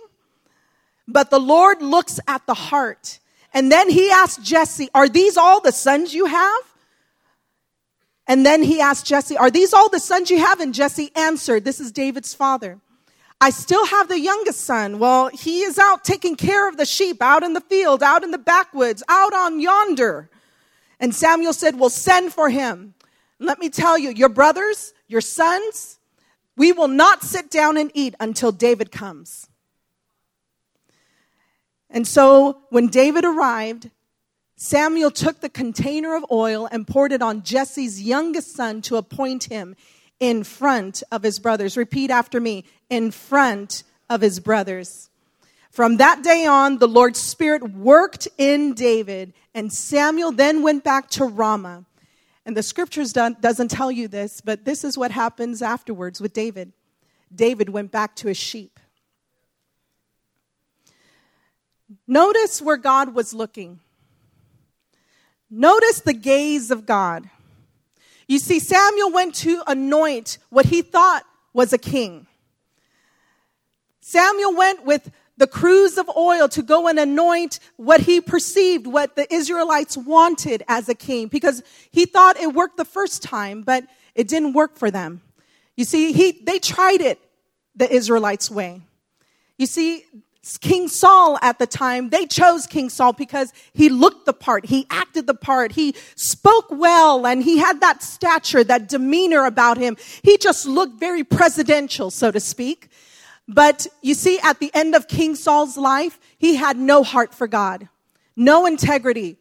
But 1.09 1.31
the 1.31 1.41
Lord 1.41 1.81
looks 1.81 2.21
at 2.29 2.45
the 2.47 2.55
heart. 2.55 3.19
And 3.53 3.71
then 3.71 3.91
he 3.91 4.11
asked 4.11 4.43
Jesse, 4.43 4.89
Are 4.95 5.09
these 5.09 5.37
all 5.37 5.61
the 5.61 5.73
sons 5.73 6.15
you 6.15 6.27
have? 6.27 6.62
And 8.27 8.47
then 8.47 8.62
he 8.62 8.81
asked 8.81 9.07
Jesse, 9.07 9.37
Are 9.37 9.50
these 9.50 9.73
all 9.73 9.89
the 9.89 9.99
sons 9.99 10.31
you 10.31 10.39
have? 10.39 10.61
And 10.61 10.73
Jesse 10.73 11.11
answered, 11.17 11.65
This 11.65 11.81
is 11.81 11.91
David's 11.91 12.33
father. 12.33 12.79
I 13.40 13.50
still 13.50 13.87
have 13.87 14.09
the 14.09 14.20
youngest 14.20 14.61
son. 14.61 14.99
Well, 14.99 15.28
he 15.28 15.62
is 15.62 15.78
out 15.78 16.04
taking 16.04 16.37
care 16.37 16.68
of 16.68 16.76
the 16.76 16.85
sheep, 16.85 17.23
out 17.23 17.42
in 17.42 17.54
the 17.54 17.62
field, 17.62 18.02
out 18.02 18.23
in 18.23 18.32
the 18.32 18.38
backwoods, 18.38 19.02
out 19.09 19.32
on 19.32 19.61
yonder. 19.61 20.28
And 20.99 21.14
Samuel 21.14 21.54
said, 21.54 21.78
Well, 21.78 21.88
send 21.88 22.35
for 22.35 22.50
him. 22.50 22.94
Let 23.38 23.59
me 23.59 23.70
tell 23.70 23.97
you, 23.97 24.11
your 24.11 24.28
brothers, 24.28 24.92
your 25.09 25.23
sons, 25.23 25.99
we 26.56 26.73
will 26.73 26.88
not 26.88 27.23
sit 27.23 27.50
down 27.50 27.78
and 27.78 27.90
eat 27.94 28.14
until 28.20 28.52
David 28.52 28.92
comes. 28.92 29.49
And 31.88 32.06
so 32.06 32.61
when 32.68 32.88
David 32.88 33.25
arrived, 33.25 33.90
Samuel 34.56 35.11
took 35.11 35.40
the 35.40 35.49
container 35.49 36.14
of 36.14 36.26
oil 36.30 36.68
and 36.70 36.87
poured 36.87 37.12
it 37.12 37.23
on 37.23 37.42
Jesse's 37.42 38.02
youngest 38.02 38.54
son 38.54 38.82
to 38.82 38.97
appoint 38.97 39.44
him 39.44 39.75
in 40.21 40.45
front 40.45 41.03
of 41.11 41.23
his 41.23 41.39
brothers. 41.39 41.77
Repeat 41.77 42.11
after 42.11 42.39
me 42.39 42.65
in 42.89 43.11
front 43.11 43.83
of 44.09 44.21
his 44.21 44.39
brothers. 44.39 45.09
From 45.71 45.97
that 45.97 46.23
day 46.23 46.47
on, 46.47 46.79
the 46.79 46.89
Lord's 46.89 47.21
Spirit 47.21 47.62
worked 47.73 48.29
in 48.39 48.75
David, 48.75 49.33
and 49.55 49.73
Samuel 49.73 50.33
then 50.33 50.62
went 50.62 50.85
back 50.85 51.09
to 51.11 51.25
Ramah. 51.25 51.85
And 52.45 52.57
the 52.57 52.62
scriptures 52.62 53.12
doesn't 53.12 53.71
tell 53.71 53.91
you 53.91 54.09
this, 54.09 54.41
but 54.41 54.65
this 54.65 54.83
is 54.83 54.99
what 54.99 55.11
happens 55.11 55.62
afterwards 55.62 56.21
with 56.21 56.33
David. 56.33 56.73
David 57.33 57.69
went 57.69 57.93
back 57.93 58.17
to 58.17 58.29
his 58.29 58.37
sheep. 58.37 58.81
Notice 62.07 62.61
where 62.61 62.77
God 62.77 63.15
was 63.15 63.33
looking. 63.33 63.81
Notice 65.49 66.00
the 66.00 66.12
gaze 66.12 66.71
of 66.71 66.87
God. 66.87 67.31
You 68.30 68.38
see, 68.38 68.60
Samuel 68.60 69.10
went 69.10 69.34
to 69.46 69.60
anoint 69.66 70.38
what 70.50 70.64
he 70.66 70.82
thought 70.82 71.25
was 71.52 71.72
a 71.72 71.78
king. 71.78 72.28
Samuel 74.00 74.54
went 74.54 74.84
with 74.84 75.10
the 75.37 75.49
cruse 75.49 75.99
of 75.99 76.08
oil 76.16 76.49
to 76.50 76.62
go 76.62 76.87
and 76.87 76.96
anoint 77.00 77.58
what 77.75 78.02
he 78.02 78.20
perceived, 78.20 78.87
what 78.87 79.16
the 79.16 79.26
Israelites 79.34 79.96
wanted 79.96 80.62
as 80.68 80.88
a 80.88 80.94
king, 80.94 81.26
because 81.26 81.64
he 81.90 82.06
thought 82.06 82.37
it 82.37 82.54
worked 82.54 82.76
the 82.76 82.84
first 82.84 83.20
time, 83.20 83.62
but 83.62 83.82
it 84.14 84.28
didn't 84.28 84.52
work 84.52 84.76
for 84.76 84.92
them. 84.92 85.22
You 85.76 85.84
see, 85.84 86.12
he, 86.12 86.40
they 86.44 86.60
tried 86.60 87.00
it 87.00 87.18
the 87.75 87.92
Israelites' 87.92 88.49
way. 88.49 88.80
You 89.58 89.66
see, 89.66 90.04
King 90.61 90.88
Saul 90.88 91.38
at 91.42 91.59
the 91.59 91.66
time, 91.66 92.09
they 92.09 92.25
chose 92.25 92.66
King 92.66 92.88
Saul 92.88 93.12
because 93.12 93.52
he 93.75 93.90
looked 93.90 94.25
the 94.25 94.32
part, 94.32 94.66
he 94.66 94.87
acted 94.88 95.26
the 95.26 95.35
part, 95.35 95.73
he 95.73 95.94
spoke 96.16 96.66
well, 96.70 97.26
and 97.26 97.42
he 97.42 97.59
had 97.59 97.80
that 97.80 98.02
stature, 98.02 98.64
that 98.64 98.88
demeanor 98.88 99.44
about 99.44 99.76
him. 99.76 99.97
He 100.23 100.38
just 100.38 100.66
looked 100.66 100.99
very 100.99 101.25
presidential, 101.25 102.11
so 102.11 102.30
to 102.30 102.40
speak. 102.40 102.88
But 103.47 103.87
you 104.00 104.14
see, 104.14 104.38
at 104.38 104.61
the 104.61 104.70
end 104.73 104.94
of 104.94 105.09
King 105.09 105.35
Saul's 105.35 105.76
life, 105.76 106.18
he 106.38 106.54
had 106.54 106.78
no 106.78 107.02
heart 107.02 107.35
for 107.35 107.47
God, 107.47 107.88
no 108.35 108.64
integrity, 108.64 109.37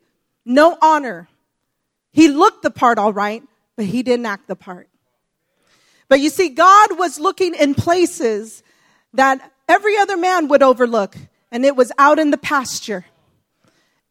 no 0.45 0.77
honor. 0.81 1.29
He 2.11 2.27
looked 2.27 2.63
the 2.63 2.71
part 2.71 2.97
all 2.97 3.13
right, 3.13 3.43
but 3.77 3.85
he 3.85 4.03
didn't 4.03 4.25
act 4.25 4.47
the 4.47 4.55
part. 4.55 4.89
But 6.09 6.19
you 6.19 6.29
see, 6.29 6.49
God 6.49 6.97
was 6.97 7.19
looking 7.19 7.53
in 7.53 7.75
places 7.75 8.63
that 9.13 9.51
every 9.69 9.95
other 9.97 10.17
man 10.17 10.49
would 10.49 10.63
overlook, 10.63 11.15
and 11.51 11.63
it 11.63 11.77
was 11.77 11.93
out 11.97 12.19
in 12.19 12.31
the 12.31 12.37
pasture, 12.37 13.05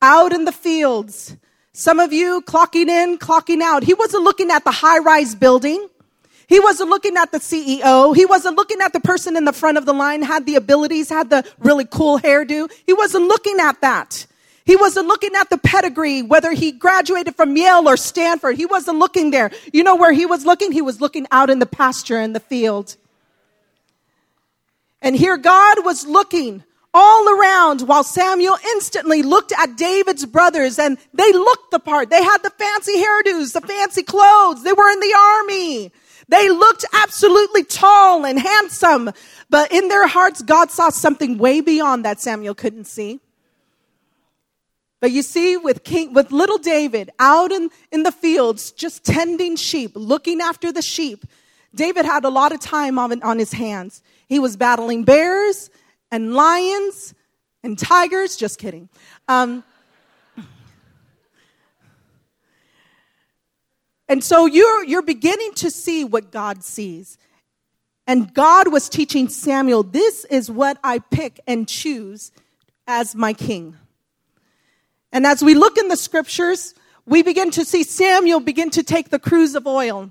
out 0.00 0.32
in 0.32 0.46
the 0.46 0.52
fields. 0.52 1.36
Some 1.72 2.00
of 2.00 2.12
you 2.12 2.40
clocking 2.42 2.88
in, 2.88 3.18
clocking 3.18 3.60
out. 3.60 3.82
He 3.82 3.94
wasn't 3.94 4.24
looking 4.24 4.50
at 4.50 4.64
the 4.64 4.70
high 4.70 4.98
rise 4.98 5.34
building. 5.34 5.88
He 6.46 6.60
wasn't 6.60 6.88
looking 6.88 7.16
at 7.16 7.30
the 7.30 7.38
CEO. 7.38 8.16
He 8.16 8.24
wasn't 8.24 8.56
looking 8.56 8.80
at 8.80 8.94
the 8.94 9.00
person 9.00 9.36
in 9.36 9.44
the 9.44 9.52
front 9.52 9.76
of 9.76 9.84
the 9.84 9.92
line, 9.92 10.22
had 10.22 10.46
the 10.46 10.54
abilities, 10.54 11.10
had 11.10 11.28
the 11.28 11.44
really 11.58 11.84
cool 11.84 12.18
hairdo. 12.18 12.72
He 12.86 12.94
wasn't 12.94 13.26
looking 13.26 13.60
at 13.60 13.80
that. 13.82 14.26
He 14.64 14.76
wasn't 14.76 15.08
looking 15.08 15.34
at 15.34 15.50
the 15.50 15.58
pedigree, 15.58 16.22
whether 16.22 16.52
he 16.52 16.72
graduated 16.72 17.36
from 17.36 17.56
Yale 17.56 17.88
or 17.88 17.96
Stanford. 17.96 18.56
He 18.56 18.66
wasn't 18.66 18.98
looking 18.98 19.30
there. 19.30 19.50
You 19.72 19.82
know 19.82 19.96
where 19.96 20.12
he 20.12 20.26
was 20.26 20.44
looking? 20.44 20.72
He 20.72 20.82
was 20.82 21.00
looking 21.00 21.26
out 21.30 21.48
in 21.50 21.58
the 21.58 21.66
pasture 21.66 22.20
in 22.20 22.32
the 22.32 22.40
field. 22.40 22.96
And 25.00 25.16
here 25.16 25.36
God 25.36 25.84
was 25.84 26.06
looking 26.06 26.64
all 26.92 27.28
around 27.28 27.82
while 27.82 28.02
Samuel 28.02 28.56
instantly 28.72 29.22
looked 29.22 29.52
at 29.52 29.76
David's 29.76 30.26
brothers 30.26 30.78
and 30.78 30.98
they 31.14 31.32
looked 31.32 31.70
the 31.70 31.78
part. 31.78 32.10
They 32.10 32.22
had 32.22 32.38
the 32.42 32.50
fancy 32.50 32.96
hairdos, 32.96 33.52
the 33.52 33.60
fancy 33.60 34.02
clothes. 34.02 34.64
They 34.64 34.72
were 34.72 34.90
in 34.90 35.00
the 35.00 35.14
army. 35.16 35.92
They 36.28 36.50
looked 36.50 36.84
absolutely 36.92 37.64
tall 37.64 38.26
and 38.26 38.38
handsome, 38.38 39.10
but 39.48 39.72
in 39.72 39.88
their 39.88 40.06
hearts, 40.06 40.42
God 40.42 40.70
saw 40.70 40.90
something 40.90 41.38
way 41.38 41.60
beyond 41.62 42.04
that 42.04 42.20
Samuel 42.20 42.54
couldn't 42.54 42.84
see. 42.84 43.20
But 45.00 45.12
you 45.12 45.22
see, 45.22 45.56
with 45.56 45.84
King, 45.84 46.12
with 46.12 46.32
little 46.32 46.58
David 46.58 47.10
out 47.18 47.52
in, 47.52 47.70
in 47.92 48.02
the 48.02 48.12
fields, 48.12 48.72
just 48.72 49.04
tending 49.04 49.56
sheep, 49.56 49.92
looking 49.94 50.40
after 50.40 50.72
the 50.72 50.82
sheep, 50.82 51.24
David 51.74 52.04
had 52.04 52.24
a 52.24 52.28
lot 52.28 52.52
of 52.52 52.60
time 52.60 52.98
on, 52.98 53.22
on 53.22 53.38
his 53.38 53.52
hands. 53.52 54.02
He 54.26 54.38
was 54.38 54.56
battling 54.56 55.04
bears 55.04 55.70
and 56.10 56.34
lions 56.34 57.14
and 57.62 57.78
tigers. 57.78 58.36
Just 58.36 58.58
kidding. 58.58 58.88
Um, 59.28 59.62
and 64.08 64.24
so 64.24 64.46
you're, 64.46 64.84
you're 64.84 65.02
beginning 65.02 65.52
to 65.54 65.70
see 65.70 66.04
what 66.04 66.30
God 66.30 66.64
sees. 66.64 67.18
And 68.06 68.32
God 68.32 68.72
was 68.72 68.88
teaching 68.88 69.28
Samuel, 69.28 69.82
this 69.82 70.24
is 70.26 70.50
what 70.50 70.78
I 70.82 70.98
pick 70.98 71.40
and 71.46 71.68
choose 71.68 72.32
as 72.86 73.14
my 73.14 73.34
king. 73.34 73.76
And 75.12 75.26
as 75.26 75.42
we 75.42 75.54
look 75.54 75.76
in 75.76 75.88
the 75.88 75.96
scriptures, 75.96 76.74
we 77.04 77.22
begin 77.22 77.50
to 77.52 77.64
see 77.64 77.82
Samuel 77.82 78.40
begin 78.40 78.70
to 78.70 78.82
take 78.82 79.10
the 79.10 79.18
cruse 79.18 79.54
of 79.54 79.66
oil. 79.66 80.10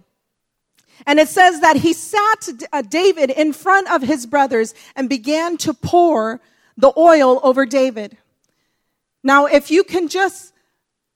And 1.06 1.20
it 1.20 1.30
says 1.30 1.62
that 1.62 1.78
he 1.78 1.94
sat 1.94 2.50
uh, 2.74 2.82
David 2.82 3.30
in 3.30 3.54
front 3.54 3.92
of 3.92 4.02
his 4.02 4.26
brothers 4.26 4.74
and 4.96 5.08
began 5.08 5.58
to 5.58 5.74
pour 5.74 6.42
the 6.78 6.92
oil 6.98 7.40
over 7.44 7.66
David. 7.66 8.18
Now, 9.24 9.46
if 9.46 9.72
you 9.72 9.84
can 9.84 10.08
just 10.08 10.54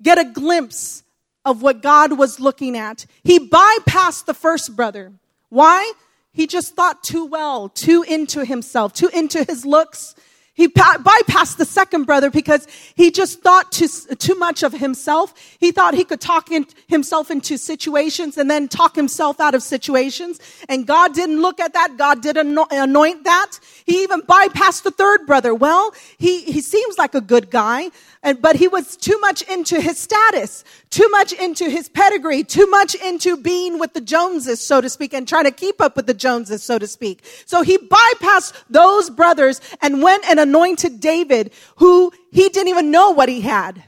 get 0.02 0.18
a 0.18 0.26
glimpse 0.26 1.04
of 1.46 1.62
what 1.62 1.82
God 1.82 2.18
was 2.18 2.40
looking 2.40 2.78
at, 2.78 3.06
he 3.24 3.40
bypassed 3.40 4.25
the 4.25 4.34
first 4.34 4.75
brother. 4.75 5.14
Why? 5.50 5.94
He 6.32 6.48
just 6.48 6.75
thought 6.75 7.03
too 7.03 7.25
well, 7.25 7.70
too 7.70 8.03
into 8.08 8.46
himself, 8.46 8.94
too 8.94 9.10
into 9.10 9.44
his 9.44 9.66
looks, 9.66 10.16
he 10.53 10.68
pa- 10.68 10.98
bypassed 11.00 11.57
the 11.57 11.66
second 11.66 12.03
brother 12.03 12.29
because 12.29 12.68
he 12.94 13.09
just 13.09 13.42
thought 13.42 13.72
too, 13.72 13.87
too 14.20 14.35
much 14.35 14.64
of 14.64 14.74
himself. 14.74 15.33
He 15.59 15.72
thought 15.72 15.94
he 15.94 16.03
could 16.03 16.20
talk 16.20 16.51
in, 16.51 16.66
himself 16.87 17.31
into 17.31 17.57
situations 17.57 18.37
and 18.37 18.51
then 18.51 18.68
talk 18.68 18.96
himself 18.96 19.40
out 19.40 19.55
of 19.55 19.64
situations. 19.64 20.40
And 20.68 20.85
God 20.85 21.14
didn't 21.14 21.42
look 21.42 21.61
at 21.61 21.74
that. 21.74 21.96
God 21.98 22.22
didn't 22.22 22.57
anoint 22.70 23.24
that. 23.24 23.59
He 23.85 24.03
even 24.03 24.22
bypassed 24.22 24.83
the 24.83 24.92
third 24.92 25.25
brother. 25.25 25.55
Well, 25.55 25.94
he, 26.18 26.42
he 26.44 26.59
seems 26.59 26.98
like 26.98 27.16
a 27.16 27.22
good 27.22 27.50
guy, 27.50 27.90
and, 28.22 28.42
but 28.42 28.57
he 28.57 28.68
was 28.68 28.98
too 28.98 29.18
much 29.20 29.42
into 29.44 29.79
his 29.79 29.98
status, 29.98 30.66
too 30.90 31.07
much 31.09 31.31
into 31.31 31.70
his 31.70 31.87
pedigree, 31.87 32.44
too 32.44 32.68
much 32.68 32.94
into 32.96 33.37
being 33.37 33.79
with 33.79 33.94
the 33.94 34.01
Joneses, 34.01 34.61
so 34.61 34.81
to 34.81 34.90
speak, 34.90 35.14
and 35.14 35.27
trying 35.27 35.46
to 35.46 35.51
keep 35.51 35.81
up 35.81 35.96
with 35.96 36.07
the 36.07 36.14
Joneses, 36.14 36.61
so 36.61 36.77
to 36.77 36.87
speak. 36.87 37.24
So 37.46 37.61
he 37.61 37.77
bypassed 37.77 38.53
those 38.70 39.09
brothers 39.09 39.61
and 39.81 40.03
went 40.03 40.25
and 40.29 40.40
anointed 40.51 41.00
David, 41.00 41.53
who 41.77 42.11
he 42.31 42.50
didn't 42.50 42.68
even 42.68 42.92
know 42.92 43.11
what 43.11 43.29
he 43.29 43.40
had. 43.40 43.83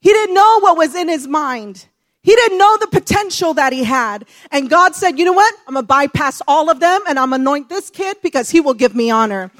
He 0.00 0.12
didn't 0.12 0.34
know 0.34 0.60
what 0.60 0.76
was 0.76 0.94
in 0.94 1.08
his 1.08 1.26
mind. 1.26 1.86
He 2.22 2.34
didn't 2.34 2.58
know 2.58 2.76
the 2.78 2.86
potential 2.86 3.54
that 3.54 3.72
he 3.72 3.84
had. 3.84 4.26
And 4.50 4.68
God 4.68 4.94
said, 4.94 5.18
you 5.18 5.24
know 5.24 5.32
what? 5.32 5.54
I'm 5.66 5.74
going 5.74 5.84
to 5.84 5.86
bypass 5.86 6.42
all 6.46 6.68
of 6.68 6.78
them 6.78 7.00
and 7.08 7.18
I'm 7.18 7.30
going 7.30 7.40
to 7.40 7.42
anoint 7.42 7.68
this 7.70 7.88
kid 7.88 8.18
because 8.22 8.50
he 8.50 8.60
will 8.60 8.74
give 8.74 8.94
me 8.94 9.10
honor. 9.10 9.50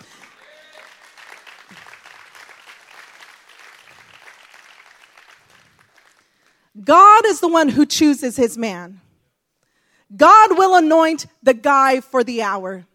God 6.82 7.26
is 7.26 7.40
the 7.40 7.48
one 7.48 7.70
who 7.70 7.86
chooses 7.86 8.36
his 8.36 8.58
man. 8.58 9.00
God 10.14 10.58
will 10.58 10.74
anoint 10.74 11.26
the 11.42 11.54
guy 11.54 12.00
for 12.00 12.22
the 12.22 12.42
hour. 12.42 12.86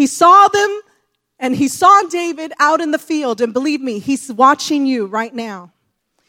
He 0.00 0.06
saw 0.06 0.48
them 0.48 0.80
and 1.38 1.54
he 1.54 1.68
saw 1.68 2.00
David 2.04 2.54
out 2.58 2.80
in 2.80 2.90
the 2.90 2.98
field. 2.98 3.42
And 3.42 3.52
believe 3.52 3.82
me, 3.82 3.98
he's 3.98 4.32
watching 4.32 4.86
you 4.86 5.04
right 5.04 5.34
now. 5.34 5.74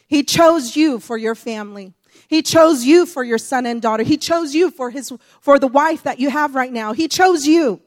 He 0.10 0.24
chose 0.24 0.76
you 0.76 1.00
for 1.00 1.16
your 1.16 1.36
family. 1.36 1.94
He 2.28 2.42
chose 2.42 2.84
you 2.84 3.06
for 3.06 3.24
your 3.24 3.38
son 3.38 3.66
and 3.66 3.82
daughter. 3.82 4.04
He 4.04 4.18
chose 4.18 4.54
you 4.54 4.72
for 4.72 4.90
his, 4.90 5.14
for 5.40 5.58
the 5.58 5.68
wife 5.68 6.04
that 6.04 6.20
you 6.20 6.30
have 6.30 6.54
right 6.54 6.74
now. 6.74 6.92
He 6.92 7.08
chose 7.08 7.48
you. 7.48 7.80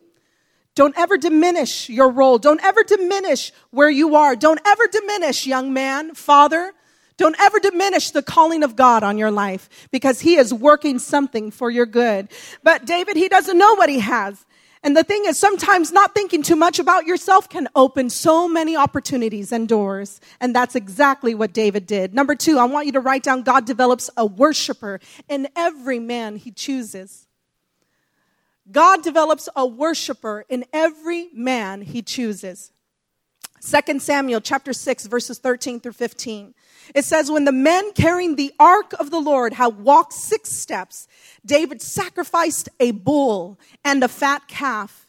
Don't 0.75 0.97
ever 0.97 1.19
diminish 1.19 1.91
your 1.91 2.09
role. 2.09 2.39
Don't 2.39 2.65
ever 2.65 2.83
diminish 2.83 3.53
where 3.69 3.91
you 3.91 4.17
are. 4.17 4.35
Don't 4.37 4.61
ever 4.65 4.87
diminish, 4.87 5.47
young 5.47 5.75
man, 5.75 6.15
father, 6.15 6.73
don't 7.19 7.39
ever 7.39 7.61
diminish 7.61 8.11
the 8.11 8.23
calling 8.23 8.63
of 8.63 8.75
God 8.75 9.03
on 9.03 9.19
your 9.19 9.31
life 9.31 9.69
because 9.93 10.21
he 10.21 10.37
is 10.37 10.53
working 10.53 10.99
something 10.99 11.51
for 11.51 11.71
your 11.71 11.87
good. 11.87 12.29
But 12.63 12.87
David, 12.87 13.17
he 13.17 13.29
doesn't 13.29 13.59
know 13.59 13.75
what 13.75 13.91
he 13.91 14.01
has. 14.01 14.47
And 14.85 14.95
the 14.95 15.03
thing 15.03 15.25
is, 15.25 15.39
sometimes 15.39 15.93
not 15.93 16.15
thinking 16.15 16.43
too 16.43 16.57
much 16.57 16.79
about 16.79 17.07
yourself 17.07 17.49
can 17.49 17.69
open 17.75 18.11
so 18.11 18.47
many 18.47 18.77
opportunities 18.77 19.51
and 19.51 19.67
doors. 19.67 20.21
And 20.41 20.55
that's 20.55 20.77
exactly 20.77 21.35
what 21.35 21.55
David 21.55 21.87
did. 21.87 22.13
Number 22.13 22.35
two, 22.35 22.59
I 22.59 22.65
want 22.65 22.85
you 22.85 22.93
to 22.93 23.01
write 23.01 23.23
down 23.23 23.43
God 23.43 23.65
develops 23.65 24.11
a 24.15 24.27
worshiper 24.27 25.01
in 25.27 25.49
every 25.57 25.99
man 25.99 26.37
he 26.37 26.51
chooses. 26.51 27.27
God 28.71 29.03
develops 29.03 29.49
a 29.57 29.67
worshiper 29.67 30.45
in 30.51 30.67
every 30.71 31.31
man 31.33 31.81
he 31.81 32.03
chooses. 32.03 32.71
2 33.63 33.99
Samuel 33.99 34.43
chapter 34.43 34.75
6 34.75 35.07
verses 35.07 35.39
13 35.39 35.81
through 35.81 35.93
15. 35.93 36.55
It 36.95 37.05
says, 37.05 37.31
when 37.31 37.45
the 37.45 37.53
men 37.53 37.93
carrying 37.93 38.37
the 38.37 38.53
ark 38.59 38.95
of 38.99 39.11
the 39.11 39.21
Lord 39.21 39.55
had 39.55 39.79
walked 39.79 40.13
six 40.13 40.51
steps, 40.51 41.09
David 41.47 41.81
sacrificed 41.81 42.69
a 42.81 42.91
bull 42.91 43.59
and 43.85 44.03
a 44.03 44.09
fat 44.09 44.49
calf. 44.49 45.07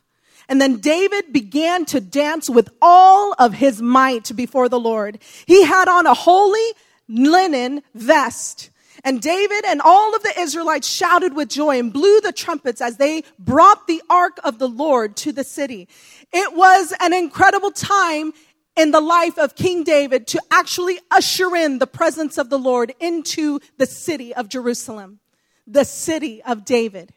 And 0.47 0.61
then 0.61 0.77
David 0.77 1.33
began 1.33 1.85
to 1.85 1.99
dance 1.99 2.49
with 2.49 2.69
all 2.81 3.33
of 3.39 3.53
his 3.53 3.81
might 3.81 4.35
before 4.35 4.69
the 4.69 4.79
Lord. 4.79 5.19
He 5.45 5.63
had 5.63 5.87
on 5.87 6.05
a 6.05 6.13
holy 6.13 6.73
linen 7.07 7.81
vest. 7.93 8.69
And 9.03 9.21
David 9.21 9.65
and 9.65 9.81
all 9.81 10.15
of 10.15 10.23
the 10.23 10.39
Israelites 10.39 10.87
shouted 10.87 11.35
with 11.35 11.49
joy 11.49 11.79
and 11.79 11.91
blew 11.91 12.21
the 12.21 12.31
trumpets 12.31 12.81
as 12.81 12.97
they 12.97 13.23
brought 13.37 13.87
the 13.87 14.01
ark 14.09 14.39
of 14.43 14.57
the 14.57 14.69
Lord 14.69 15.15
to 15.17 15.31
the 15.31 15.43
city. 15.43 15.87
It 16.31 16.55
was 16.55 16.93
an 16.99 17.13
incredible 17.13 17.71
time 17.71 18.33
in 18.75 18.91
the 18.91 19.01
life 19.01 19.37
of 19.37 19.55
King 19.55 19.83
David 19.83 20.27
to 20.27 20.41
actually 20.51 20.99
usher 21.09 21.55
in 21.55 21.79
the 21.79 21.87
presence 21.87 22.37
of 22.37 22.49
the 22.49 22.59
Lord 22.59 22.93
into 22.99 23.59
the 23.77 23.85
city 23.85 24.33
of 24.33 24.49
Jerusalem, 24.49 25.19
the 25.65 25.85
city 25.85 26.43
of 26.43 26.65
David. 26.65 27.13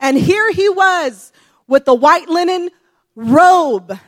And 0.00 0.16
here 0.16 0.50
he 0.52 0.68
was 0.68 1.32
with 1.66 1.84
the 1.84 1.94
white 1.94 2.28
linen 2.28 2.70
robe, 3.14 3.98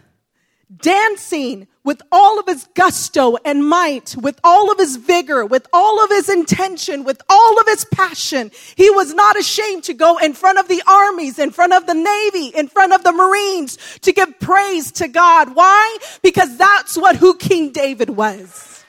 dancing 0.76 1.66
with 1.84 2.00
all 2.10 2.40
of 2.40 2.46
his 2.46 2.66
gusto 2.74 3.36
and 3.44 3.68
might, 3.68 4.16
with 4.16 4.40
all 4.42 4.72
of 4.72 4.78
his 4.78 4.96
vigor, 4.96 5.44
with 5.44 5.66
all 5.72 6.02
of 6.02 6.10
his 6.10 6.28
intention, 6.28 7.04
with 7.04 7.20
all 7.28 7.60
of 7.60 7.66
his 7.66 7.84
passion. 7.86 8.50
He 8.74 8.90
was 8.90 9.12
not 9.12 9.38
ashamed 9.38 9.84
to 9.84 9.94
go 9.94 10.18
in 10.18 10.32
front 10.32 10.58
of 10.58 10.68
the 10.68 10.82
armies, 10.86 11.38
in 11.38 11.50
front 11.50 11.74
of 11.74 11.86
the 11.86 11.94
Navy, 11.94 12.46
in 12.48 12.68
front 12.68 12.92
of 12.92 13.04
the 13.04 13.12
Marines 13.12 13.76
to 14.00 14.12
give 14.12 14.40
praise 14.40 14.92
to 14.92 15.08
God. 15.08 15.54
Why? 15.54 15.98
Because 16.22 16.56
that's 16.56 16.96
what 16.96 17.16
who 17.16 17.36
King 17.36 17.70
David 17.70 18.10
was. 18.10 18.82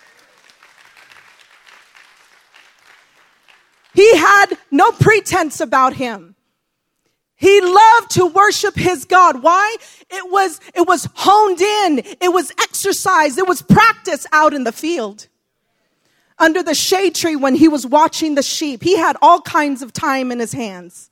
He 3.93 4.17
had 4.17 4.57
no 4.71 4.91
pretense 4.91 5.61
about 5.61 5.93
him. 5.93 6.34
He 7.35 7.59
loved 7.61 8.11
to 8.11 8.25
worship 8.27 8.75
his 8.75 9.05
God. 9.05 9.43
Why? 9.43 9.75
It 10.09 10.31
was, 10.31 10.59
it 10.73 10.87
was 10.87 11.07
honed 11.13 11.61
in. 11.61 12.15
It 12.21 12.31
was 12.31 12.51
exercised. 12.59 13.37
It 13.37 13.47
was 13.47 13.61
practice 13.61 14.25
out 14.31 14.53
in 14.53 14.63
the 14.63 14.71
field. 14.71 15.27
Under 16.37 16.63
the 16.63 16.75
shade 16.75 17.15
tree 17.15 17.35
when 17.35 17.55
he 17.55 17.67
was 17.67 17.85
watching 17.85 18.35
the 18.35 18.43
sheep, 18.43 18.83
he 18.83 18.97
had 18.97 19.17
all 19.21 19.41
kinds 19.41 19.81
of 19.81 19.91
time 19.91 20.31
in 20.31 20.39
his 20.39 20.53
hands. 20.53 21.09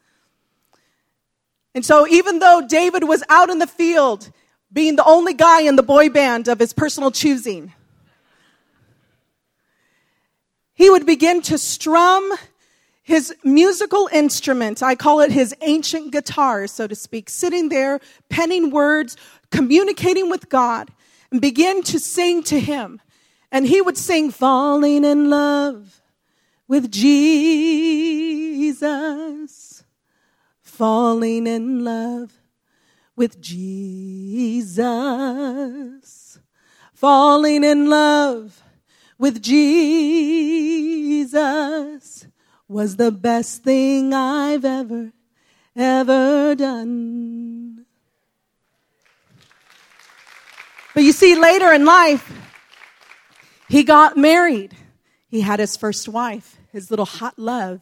And 1.75 1.85
so 1.85 2.07
even 2.07 2.39
though 2.39 2.61
David 2.67 3.03
was 3.05 3.23
out 3.29 3.49
in 3.49 3.59
the 3.59 3.67
field, 3.67 4.31
being 4.71 4.95
the 4.95 5.05
only 5.05 5.33
guy 5.33 5.61
in 5.61 5.75
the 5.75 5.83
boy 5.83 6.09
band 6.09 6.47
of 6.47 6.59
his 6.59 6.73
personal 6.73 7.11
choosing, 7.11 7.73
he 10.73 10.89
would 10.89 11.05
begin 11.05 11.41
to 11.43 11.57
strum 11.57 12.31
his 13.03 13.35
musical 13.43 14.09
instrument, 14.13 14.81
I 14.81 14.95
call 14.95 15.19
it 15.19 15.29
his 15.31 15.53
ancient 15.61 16.11
guitar, 16.13 16.67
so 16.67 16.87
to 16.87 16.95
speak, 16.95 17.29
sitting 17.29 17.67
there, 17.67 17.99
penning 18.29 18.71
words, 18.71 19.17
communicating 19.51 20.29
with 20.29 20.47
God, 20.47 20.89
and 21.29 21.41
begin 21.41 21.83
to 21.83 21.99
sing 21.99 22.43
to 22.43 22.57
him. 22.59 23.01
And 23.51 23.67
he 23.67 23.81
would 23.81 23.97
sing, 23.97 24.31
Falling 24.31 25.03
in 25.03 25.29
Love 25.29 26.01
with 26.67 26.89
Jesus. 26.89 27.43
Falling 30.61 31.45
in 31.45 31.83
love 31.83 32.31
with 33.15 33.39
Jesus. 33.39 34.79
Falling 36.93 37.63
in 37.63 37.89
love 37.89 38.63
with 39.19 39.41
Jesus 39.41 40.83
was 42.73 42.95
the 42.95 43.11
best 43.11 43.63
thing 43.63 44.13
I've 44.13 44.65
ever, 44.65 45.13
ever 45.75 46.55
done. 46.55 47.85
But 50.95 51.03
you 51.03 51.11
see, 51.11 51.35
later 51.35 51.71
in 51.71 51.85
life, 51.85 52.31
he 53.69 53.83
got 53.83 54.17
married. 54.17 54.75
He 55.29 55.41
had 55.41 55.59
his 55.59 55.77
first 55.77 56.09
wife, 56.09 56.57
his 56.71 56.89
little 56.89 57.05
hot 57.05 57.37
love. 57.37 57.81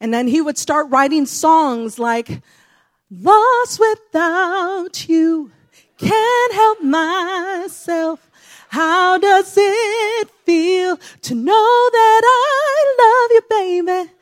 And 0.00 0.12
then 0.12 0.26
he 0.26 0.40
would 0.40 0.56
start 0.58 0.88
writing 0.90 1.26
songs 1.26 1.98
like, 1.98 2.42
Lost 3.10 3.80
without 3.80 5.08
you, 5.08 5.50
can't 5.98 6.52
help 6.54 6.82
myself. 6.82 8.29
How 8.70 9.18
does 9.18 9.52
it 9.56 10.30
feel 10.44 10.96
to 11.22 11.34
know 11.34 11.88
that 11.92 12.20
I 12.24 12.94
love 13.02 13.30
you, 13.32 13.42
baby? 13.50 14.12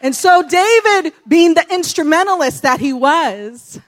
And 0.00 0.16
so, 0.16 0.42
David, 0.42 1.12
being 1.28 1.52
the 1.52 1.66
instrumentalist 1.70 2.62
that 2.62 2.80
he 2.80 2.94
was, 2.94 3.78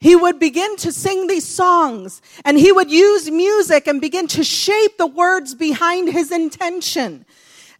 he 0.00 0.14
would 0.14 0.38
begin 0.38 0.76
to 0.76 0.92
sing 0.92 1.28
these 1.28 1.48
songs 1.48 2.20
and 2.44 2.58
he 2.58 2.72
would 2.72 2.90
use 2.90 3.30
music 3.30 3.86
and 3.86 4.02
begin 4.02 4.26
to 4.28 4.44
shape 4.44 4.98
the 4.98 5.06
words 5.06 5.54
behind 5.54 6.12
his 6.12 6.30
intention. 6.30 7.24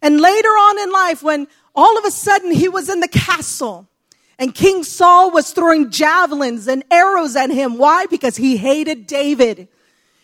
And 0.01 0.19
later 0.19 0.49
on 0.49 0.79
in 0.79 0.91
life, 0.91 1.21
when 1.21 1.47
all 1.75 1.99
of 1.99 2.05
a 2.05 2.11
sudden 2.11 2.49
he 2.49 2.67
was 2.67 2.89
in 2.89 2.99
the 2.99 3.07
castle 3.07 3.87
and 4.41 4.55
King 4.55 4.83
Saul 4.83 5.29
was 5.29 5.51
throwing 5.51 5.91
javelins 5.91 6.67
and 6.67 6.83
arrows 6.89 7.35
at 7.35 7.51
him. 7.51 7.77
Why? 7.77 8.07
Because 8.07 8.37
he 8.37 8.57
hated 8.57 9.05
David. 9.05 9.67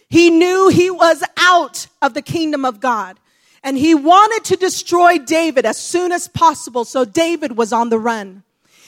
He 0.09 0.31
knew 0.31 0.69
he 0.69 0.89
was 0.89 1.23
out 1.37 1.85
of 2.01 2.15
the 2.15 2.23
kingdom 2.23 2.65
of 2.65 2.79
God. 2.79 3.19
And 3.61 3.77
he 3.77 3.93
wanted 3.93 4.43
to 4.45 4.55
destroy 4.55 5.19
David 5.19 5.67
as 5.67 5.77
soon 5.77 6.11
as 6.11 6.27
possible. 6.27 6.83
So 6.83 7.05
David 7.05 7.57
was 7.57 7.71
on 7.71 7.89
the 7.89 7.99
run. 7.99 8.41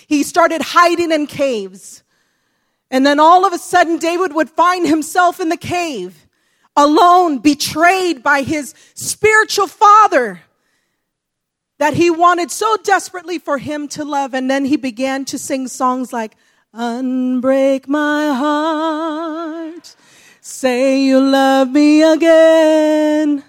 He 0.08 0.24
started 0.24 0.64
hiding 0.64 1.12
in 1.12 1.28
caves. 1.28 2.02
And 2.90 3.06
then 3.06 3.20
all 3.20 3.46
of 3.46 3.54
a 3.54 3.60
sudden, 3.60 4.00
David 4.00 4.34
would 4.34 4.50
find 4.50 4.88
himself 4.88 5.40
in 5.40 5.50
the 5.50 5.58
cave, 5.58 6.26
alone, 6.76 7.38
betrayed 7.38 8.24
by 8.24 8.42
his 8.42 8.74
spiritual 8.96 9.68
father 9.68 10.42
that 11.80 11.94
he 11.94 12.12
wanted 12.12 12.52
so 12.52 12.78
desperately 12.84 13.40
for 13.40 13.58
him 13.58 13.88
to 13.88 14.06
love. 14.06 14.34
And 14.34 14.52
then 14.52 14.66
he 14.66 14.78
began 14.78 15.26
to 15.26 15.40
sing 15.40 15.68
songs 15.68 16.14
like, 16.14 16.36
Unbreak 16.74 17.88
my 17.88 18.28
heart, 18.28 19.96
say 20.40 21.02
you 21.02 21.20
love 21.20 21.72
me 21.72 22.04
again. 22.04 23.44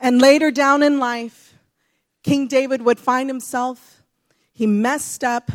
And 0.00 0.20
later 0.20 0.50
down 0.50 0.82
in 0.82 0.98
life, 0.98 1.54
King 2.24 2.48
David 2.48 2.82
would 2.82 2.98
find 2.98 3.28
himself, 3.28 4.02
he 4.52 4.66
messed 4.66 5.22
up 5.22 5.50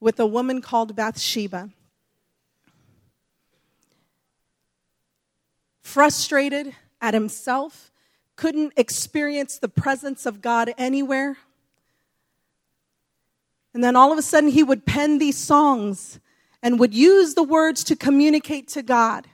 with 0.00 0.18
a 0.18 0.26
woman 0.26 0.60
called 0.60 0.96
Bathsheba. 0.96 1.70
Frustrated 5.80 6.74
at 7.00 7.14
himself, 7.14 7.92
couldn't 8.36 8.74
experience 8.76 9.58
the 9.58 9.68
presence 9.68 10.26
of 10.26 10.40
God 10.40 10.72
anywhere. 10.78 11.38
And 13.74 13.82
then 13.82 13.96
all 13.96 14.12
of 14.12 14.18
a 14.18 14.22
sudden, 14.22 14.50
he 14.50 14.62
would 14.62 14.86
pen 14.86 15.18
these 15.18 15.36
songs 15.36 16.20
and 16.62 16.78
would 16.78 16.94
use 16.94 17.34
the 17.34 17.42
words 17.42 17.84
to 17.84 17.96
communicate 17.96 18.68
to 18.68 18.82
God. 18.82 19.26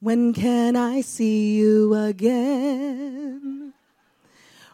When 0.00 0.32
can 0.32 0.76
I 0.76 1.00
see 1.00 1.56
you 1.56 1.94
again? 1.94 3.72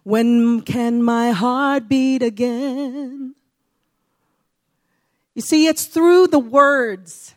When 0.02 0.60
can 0.60 1.02
my 1.02 1.30
heart 1.30 1.88
beat 1.88 2.22
again? 2.22 3.34
You 5.34 5.42
see, 5.42 5.66
it's 5.66 5.86
through 5.86 6.28
the 6.28 6.38
words 6.38 7.34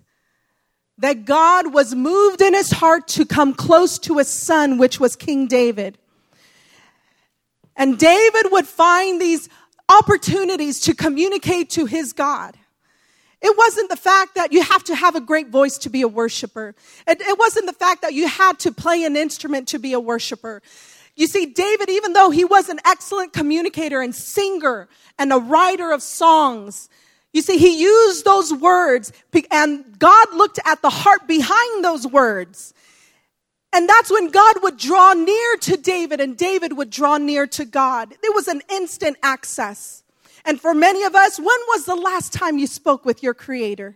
that 1.00 1.26
God 1.26 1.74
was 1.74 1.94
moved 1.94 2.42
in 2.42 2.54
his 2.54 2.72
heart 2.72 3.08
to 3.10 3.26
come 3.26 3.54
close 3.54 4.00
to 4.00 4.18
his 4.18 4.28
son, 4.28 4.78
which 4.78 5.00
was 5.00 5.16
King 5.16 5.48
David. 5.48 5.98
And 7.76 8.00
David 8.00 8.48
would 8.52 8.66
find 8.66 9.22
these 9.22 9.48
opportunities 9.88 10.82
to 10.82 10.96
communicate 10.96 11.70
to 11.72 11.86
his 11.86 12.14
God. 12.14 12.58
It 13.40 13.56
wasn't 13.56 13.90
the 13.90 13.96
fact 13.96 14.34
that 14.36 14.52
you 14.52 14.64
have 14.64 14.84
to 14.86 14.96
have 14.96 15.16
a 15.16 15.22
great 15.22 15.50
voice 15.50 15.78
to 15.80 15.90
be 15.90 16.02
a 16.02 16.08
worshiper. 16.08 16.74
It, 17.08 17.22
it, 17.22 17.38
wasn't 17.38 17.68
the 17.68 17.74
fact 17.74 18.02
that 18.02 18.14
you 18.14 18.28
had 18.28 18.58
to 18.60 18.72
play 18.72 19.04
an 19.04 19.16
instrument 19.16 19.68
to 19.70 19.80
be 19.80 19.94
a 19.94 20.00
worshiper. 20.00 20.64
You 21.16 21.28
see, 21.28 21.46
David, 21.46 21.90
even 21.90 22.14
though 22.14 22.32
he 22.32 22.46
was 22.46 22.70
an 22.70 22.80
excellent 22.84 23.34
communicator 23.34 24.02
and 24.02 24.14
singer 24.14 24.88
and 25.20 25.32
a 25.32 25.38
writer 25.38 25.92
of 25.92 26.02
songs, 26.02 26.90
you 27.38 27.43
see, 27.43 27.60
he 27.60 27.80
used 27.80 28.26
those 28.26 28.52
words 28.52 29.13
and 29.52 30.00
God 30.00 30.34
looked 30.34 30.60
at 30.65 30.82
the 30.82 30.89
heart 30.89 31.28
behind 31.28 31.86
those 31.86 32.08
words. 32.08 32.73
And 33.71 33.88
that's 33.88 34.10
when 34.10 34.32
God 34.32 34.56
would 34.63 34.78
draw 34.78 35.13
near 35.13 35.58
to 35.58 35.78
David 35.78 36.19
and 36.19 36.36
David 36.36 36.76
would 36.76 36.89
draw 36.89 37.17
near 37.17 37.45
to 37.45 37.63
God. 37.63 38.10
There 38.23 38.32
was 38.32 38.47
an 38.47 38.63
instant 38.71 39.17
access. 39.21 40.04
And 40.45 40.60
for 40.60 40.73
many 40.73 41.04
of 41.04 41.13
us, 41.13 41.38
when 41.38 41.60
was 41.67 41.86
the 41.86 41.95
last 41.95 42.34
time 42.34 42.58
you 42.58 42.65
spoke 42.65 43.06
with 43.06 43.21
your 43.21 43.36
creator? 43.36 43.95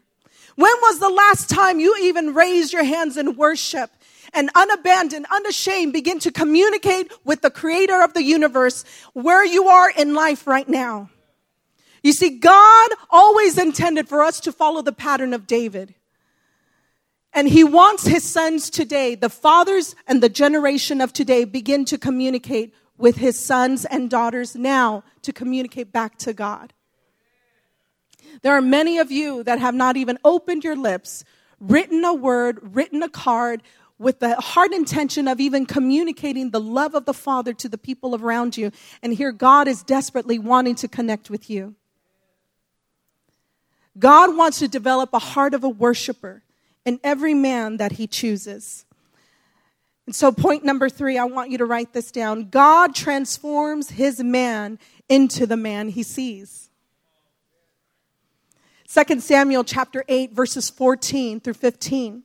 When 0.55 0.75
was 0.81 0.99
the 0.99 1.09
last 1.09 1.49
time 1.49 1.79
you 1.79 1.97
even 1.99 2.35
raised 2.35 2.73
your 2.73 2.83
hands 2.83 3.17
in 3.17 3.37
worship 3.37 3.89
and 4.33 4.51
unabandoned, 4.53 5.25
unashamed 5.31 5.93
begin 5.93 6.19
to 6.19 6.31
communicate 6.31 7.11
with 7.25 7.41
the 7.41 7.49
creator 7.49 8.03
of 8.03 8.13
the 8.13 8.21
universe 8.21 8.85
where 9.13 9.43
you 9.43 9.67
are 9.67 9.89
in 9.89 10.13
life 10.13 10.45
right 10.45 10.69
now? 10.69 11.09
You 12.03 12.13
see, 12.13 12.39
God 12.39 12.89
always 13.09 13.57
intended 13.57 14.09
for 14.09 14.23
us 14.23 14.39
to 14.41 14.51
follow 14.51 14.81
the 14.81 14.91
pattern 14.91 15.33
of 15.33 15.47
David. 15.47 15.93
And 17.33 17.47
he 17.47 17.63
wants 17.63 18.05
his 18.05 18.23
sons 18.23 18.69
today, 18.69 19.15
the 19.15 19.29
fathers 19.29 19.95
and 20.07 20.21
the 20.21 20.29
generation 20.29 20.99
of 20.99 21.13
today, 21.13 21.45
begin 21.45 21.85
to 21.85 21.97
communicate 21.97 22.73
with 22.97 23.17
his 23.17 23.39
sons 23.39 23.85
and 23.85 24.09
daughters 24.09 24.55
now 24.55 25.03
to 25.21 25.31
communicate 25.31 25.91
back 25.91 26.17
to 26.19 26.33
God. 26.33 26.73
There 28.41 28.53
are 28.53 28.61
many 28.61 28.97
of 28.97 29.11
you 29.11 29.43
that 29.43 29.59
have 29.59 29.75
not 29.75 29.97
even 29.97 30.17
opened 30.23 30.63
your 30.63 30.75
lips, 30.75 31.23
written 31.59 32.03
a 32.03 32.13
word, 32.13 32.59
written 32.75 33.03
a 33.03 33.09
card, 33.09 33.61
with 33.97 34.19
the 34.19 34.35
hard 34.35 34.73
intention 34.73 35.27
of 35.27 35.39
even 35.39 35.65
communicating 35.65 36.49
the 36.49 36.59
love 36.59 36.95
of 36.95 37.05
the 37.05 37.13
Father 37.13 37.53
to 37.53 37.69
the 37.69 37.77
people 37.77 38.15
around 38.15 38.57
you. 38.57 38.71
And 39.03 39.13
here 39.13 39.31
God 39.31 39.67
is 39.67 39.83
desperately 39.83 40.39
wanting 40.39 40.73
to 40.75 40.87
connect 40.87 41.29
with 41.29 41.49
you. 41.49 41.75
God 43.97 44.35
wants 44.35 44.59
to 44.59 44.67
develop 44.67 45.13
a 45.13 45.19
heart 45.19 45.53
of 45.53 45.63
a 45.63 45.69
worshiper 45.69 46.43
in 46.85 46.99
every 47.03 47.33
man 47.33 47.77
that 47.77 47.93
he 47.93 48.07
chooses. 48.07 48.85
And 50.05 50.15
so, 50.15 50.31
point 50.31 50.63
number 50.63 50.89
three, 50.89 51.17
I 51.17 51.25
want 51.25 51.51
you 51.51 51.57
to 51.59 51.65
write 51.65 51.93
this 51.93 52.11
down. 52.11 52.49
God 52.49 52.95
transforms 52.95 53.91
his 53.91 54.21
man 54.23 54.79
into 55.07 55.45
the 55.45 55.57
man 55.57 55.89
he 55.89 56.03
sees. 56.03 56.69
2 58.93 59.19
Samuel 59.19 59.63
chapter 59.63 60.03
8, 60.07 60.33
verses 60.33 60.69
14 60.69 61.39
through 61.39 61.53
15. 61.53 62.23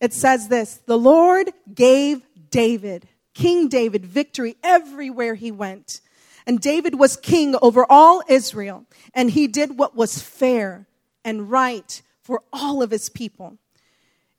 It 0.00 0.12
says 0.12 0.48
this 0.48 0.80
The 0.86 0.98
Lord 0.98 1.50
gave 1.72 2.22
David, 2.50 3.08
King 3.32 3.68
David, 3.68 4.04
victory 4.04 4.56
everywhere 4.62 5.34
he 5.34 5.50
went. 5.50 6.00
And 6.46 6.60
David 6.60 6.96
was 6.98 7.16
king 7.16 7.56
over 7.60 7.84
all 7.90 8.22
Israel, 8.28 8.84
and 9.12 9.30
he 9.30 9.48
did 9.48 9.78
what 9.78 9.96
was 9.96 10.22
fair 10.22 10.86
and 11.24 11.50
right 11.50 12.00
for 12.22 12.42
all 12.52 12.82
of 12.82 12.92
his 12.92 13.08
people. 13.08 13.58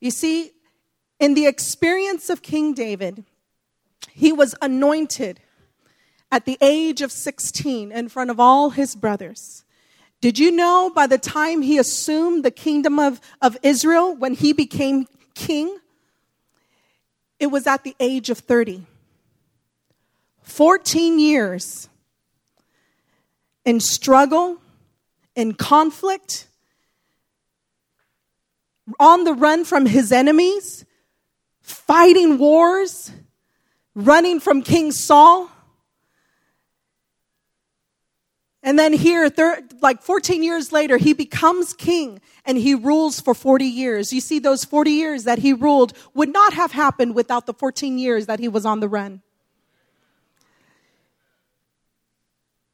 You 0.00 0.10
see, 0.10 0.52
in 1.20 1.34
the 1.34 1.46
experience 1.46 2.30
of 2.30 2.42
King 2.42 2.72
David, 2.72 3.24
he 4.10 4.32
was 4.32 4.54
anointed 4.62 5.40
at 6.30 6.44
the 6.44 6.56
age 6.60 7.02
of 7.02 7.12
16 7.12 7.92
in 7.92 8.08
front 8.08 8.30
of 8.30 8.40
all 8.40 8.70
his 8.70 8.94
brothers. 8.94 9.64
Did 10.20 10.38
you 10.38 10.50
know 10.50 10.90
by 10.94 11.06
the 11.06 11.18
time 11.18 11.62
he 11.62 11.78
assumed 11.78 12.44
the 12.44 12.50
kingdom 12.50 12.98
of, 12.98 13.20
of 13.40 13.56
Israel, 13.62 14.14
when 14.14 14.34
he 14.34 14.52
became 14.52 15.06
king, 15.34 15.78
it 17.38 17.46
was 17.48 17.66
at 17.66 17.84
the 17.84 17.94
age 18.00 18.30
of 18.30 18.38
30? 18.38 18.84
14 20.42 21.18
years 21.18 21.88
in 23.68 23.80
struggle, 23.80 24.56
in 25.36 25.52
conflict, 25.52 26.48
on 28.98 29.24
the 29.24 29.34
run 29.34 29.62
from 29.62 29.84
his 29.84 30.10
enemies, 30.10 30.86
fighting 31.60 32.38
wars, 32.38 33.12
running 33.94 34.40
from 34.40 34.62
King 34.62 34.90
Saul. 34.90 35.50
And 38.62 38.78
then 38.78 38.94
here, 38.94 39.28
thir- 39.28 39.60
like 39.82 40.00
14 40.00 40.42
years 40.42 40.72
later, 40.72 40.96
he 40.96 41.12
becomes 41.12 41.74
king 41.74 42.22
and 42.46 42.56
he 42.56 42.74
rules 42.74 43.20
for 43.20 43.34
40 43.34 43.66
years. 43.66 44.14
You 44.14 44.22
see, 44.22 44.38
those 44.38 44.64
40 44.64 44.92
years 44.92 45.24
that 45.24 45.40
he 45.40 45.52
ruled 45.52 45.92
would 46.14 46.32
not 46.32 46.54
have 46.54 46.72
happened 46.72 47.14
without 47.14 47.44
the 47.44 47.52
14 47.52 47.98
years 47.98 48.24
that 48.28 48.40
he 48.40 48.48
was 48.48 48.64
on 48.64 48.80
the 48.80 48.88
run. 48.88 49.20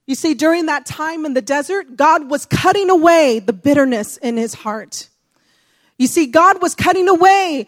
You 0.07 0.15
see, 0.15 0.35
during 0.35 0.67
that 0.67 0.85
time 0.85 1.25
in 1.25 1.35
the 1.35 1.43
desert, 1.43 1.97
God 1.97 2.29
was 2.31 2.45
cutting 2.45 2.91
away 2.91 3.39
the 3.39 3.55
bitterness 3.55 4.19
in 4.19 4.37
his 4.37 4.53
heart. 4.53 5.09
You 5.97 6.07
see, 6.07 6.27
God 6.27 6.61
was 6.61 6.75
cutting 6.75 7.09
away 7.09 7.67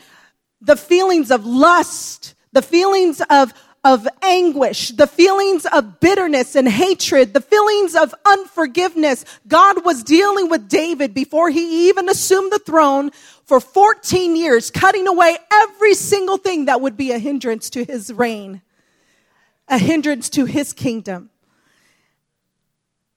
the 0.61 0.77
feelings 0.77 1.31
of 1.31 1.47
lust, 1.47 2.35
the 2.53 2.61
feelings 2.61 3.23
of, 3.31 3.55
of 3.85 4.07
anguish, 4.23 4.91
the 4.91 5.07
feelings 5.07 5.65
of 5.65 6.01
bitterness 6.01 6.57
and 6.57 6.69
hatred, 6.69 7.33
the 7.33 7.41
feelings 7.41 7.95
of 7.95 8.15
unforgiveness. 8.27 9.25
God 9.49 9.85
was 9.85 10.03
dealing 10.03 10.51
with 10.51 10.69
David 10.69 11.15
before 11.15 11.49
he 11.49 11.89
even 11.89 12.09
assumed 12.09 12.53
the 12.53 12.59
throne 12.59 13.13
for 13.45 13.61
14 13.61 14.37
years, 14.37 14.71
cutting 14.71 15.07
away 15.07 15.39
every 15.51 15.95
single 15.95 16.37
thing 16.37 16.67
that 16.67 16.81
would 16.81 16.97
be 16.97 17.13
a 17.13 17.19
hindrance 17.19 17.71
to 17.71 17.85
his 17.85 18.13
reign, 18.13 18.61
a 19.69 19.79
hindrance 19.79 20.29
to 20.31 20.45
his 20.45 20.73
kingdom. 20.73 21.31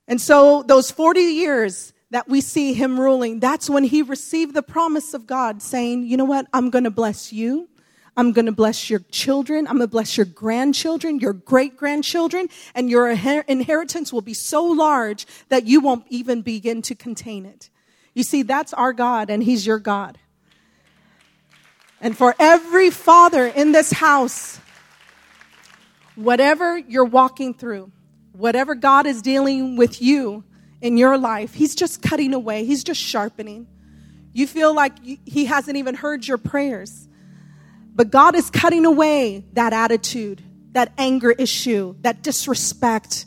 And 0.10 0.20
so 0.20 0.64
those 0.64 0.92
40 0.92 1.22
years, 1.22 1.94
that 2.12 2.28
we 2.28 2.42
see 2.42 2.74
him 2.74 3.00
ruling, 3.00 3.40
that's 3.40 3.70
when 3.70 3.84
he 3.84 4.02
received 4.02 4.54
the 4.54 4.64
promise 4.64 5.14
of 5.14 5.28
God 5.28 5.62
saying, 5.62 6.04
you 6.06 6.18
know 6.18 6.26
what? 6.26 6.48
I'm 6.54 6.70
going 6.70 6.86
to 6.86 6.92
bless 6.92 7.32
you. 7.32 7.70
I'm 8.18 8.34
going 8.34 8.48
to 8.48 8.52
bless 8.52 8.90
your 8.90 9.00
children. 9.12 9.68
I'm 9.68 9.78
going 9.78 9.88
to 9.88 9.92
bless 9.92 10.18
your 10.18 10.26
grandchildren, 10.26 11.20
your 11.20 11.34
great 11.34 11.78
grandchildren, 11.78 12.48
and 12.74 12.90
your 12.90 13.10
inheritance 13.10 14.12
will 14.12 14.22
be 14.22 14.34
so 14.34 14.66
large 14.66 15.26
that 15.50 15.66
you 15.66 15.80
won't 15.80 16.06
even 16.10 16.42
begin 16.42 16.82
to 16.84 16.96
contain 16.96 17.46
it. 17.46 17.70
You 18.14 18.24
see, 18.24 18.42
that's 18.42 18.74
our 18.74 18.92
God, 18.92 19.30
and 19.30 19.44
He's 19.44 19.66
your 19.66 19.80
God. 19.80 20.18
And 22.02 22.18
for 22.18 22.36
every 22.40 22.90
father 22.90 23.46
in 23.46 23.72
this 23.72 23.92
house, 23.92 24.60
whatever 26.16 26.78
you're 26.78 27.06
walking 27.06 27.54
through, 27.54 27.92
whatever 28.32 28.76
God 28.76 29.06
is 29.06 29.22
dealing 29.22 29.76
with 29.76 30.02
you, 30.02 30.44
in 30.82 30.98
your 30.98 31.18
life, 31.18 31.54
He's 31.54 31.76
just 31.76 32.02
cutting 32.02 32.34
away, 32.34 32.66
He's 32.66 32.84
just 32.84 33.02
sharpening. 33.02 33.68
You 34.34 34.48
feel 34.48 34.74
like 34.74 34.94
He 35.26 35.46
hasn't 35.46 35.78
even 35.78 35.96
heard 35.96 36.28
your 36.28 36.38
prayers. 36.38 37.08
But 37.96 38.12
God 38.12 38.36
is 38.36 38.50
cutting 38.50 38.86
away 38.86 39.44
that 39.54 39.74
attitude, 39.74 40.42
that 40.72 40.94
anger 40.98 41.32
issue, 41.32 41.96
that 42.02 42.24
disrespect. 42.24 43.26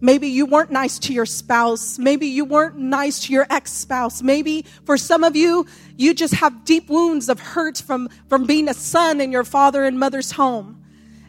Maybe 0.00 0.28
you 0.28 0.46
weren't 0.46 0.70
nice 0.70 0.98
to 1.00 1.12
your 1.12 1.26
spouse. 1.26 1.98
Maybe 1.98 2.26
you 2.26 2.44
weren't 2.44 2.78
nice 2.78 3.20
to 3.26 3.32
your 3.32 3.46
ex 3.50 3.72
spouse. 3.72 4.22
Maybe 4.22 4.64
for 4.86 4.96
some 4.96 5.22
of 5.22 5.36
you, 5.36 5.66
you 5.96 6.14
just 6.14 6.34
have 6.34 6.64
deep 6.64 6.88
wounds 6.88 7.28
of 7.28 7.38
hurt 7.38 7.78
from, 7.78 8.08
from 8.28 8.46
being 8.46 8.68
a 8.68 8.74
son 8.74 9.20
in 9.20 9.30
your 9.30 9.44
father 9.44 9.84
and 9.84 10.00
mother's 10.00 10.32
home. 10.32 10.81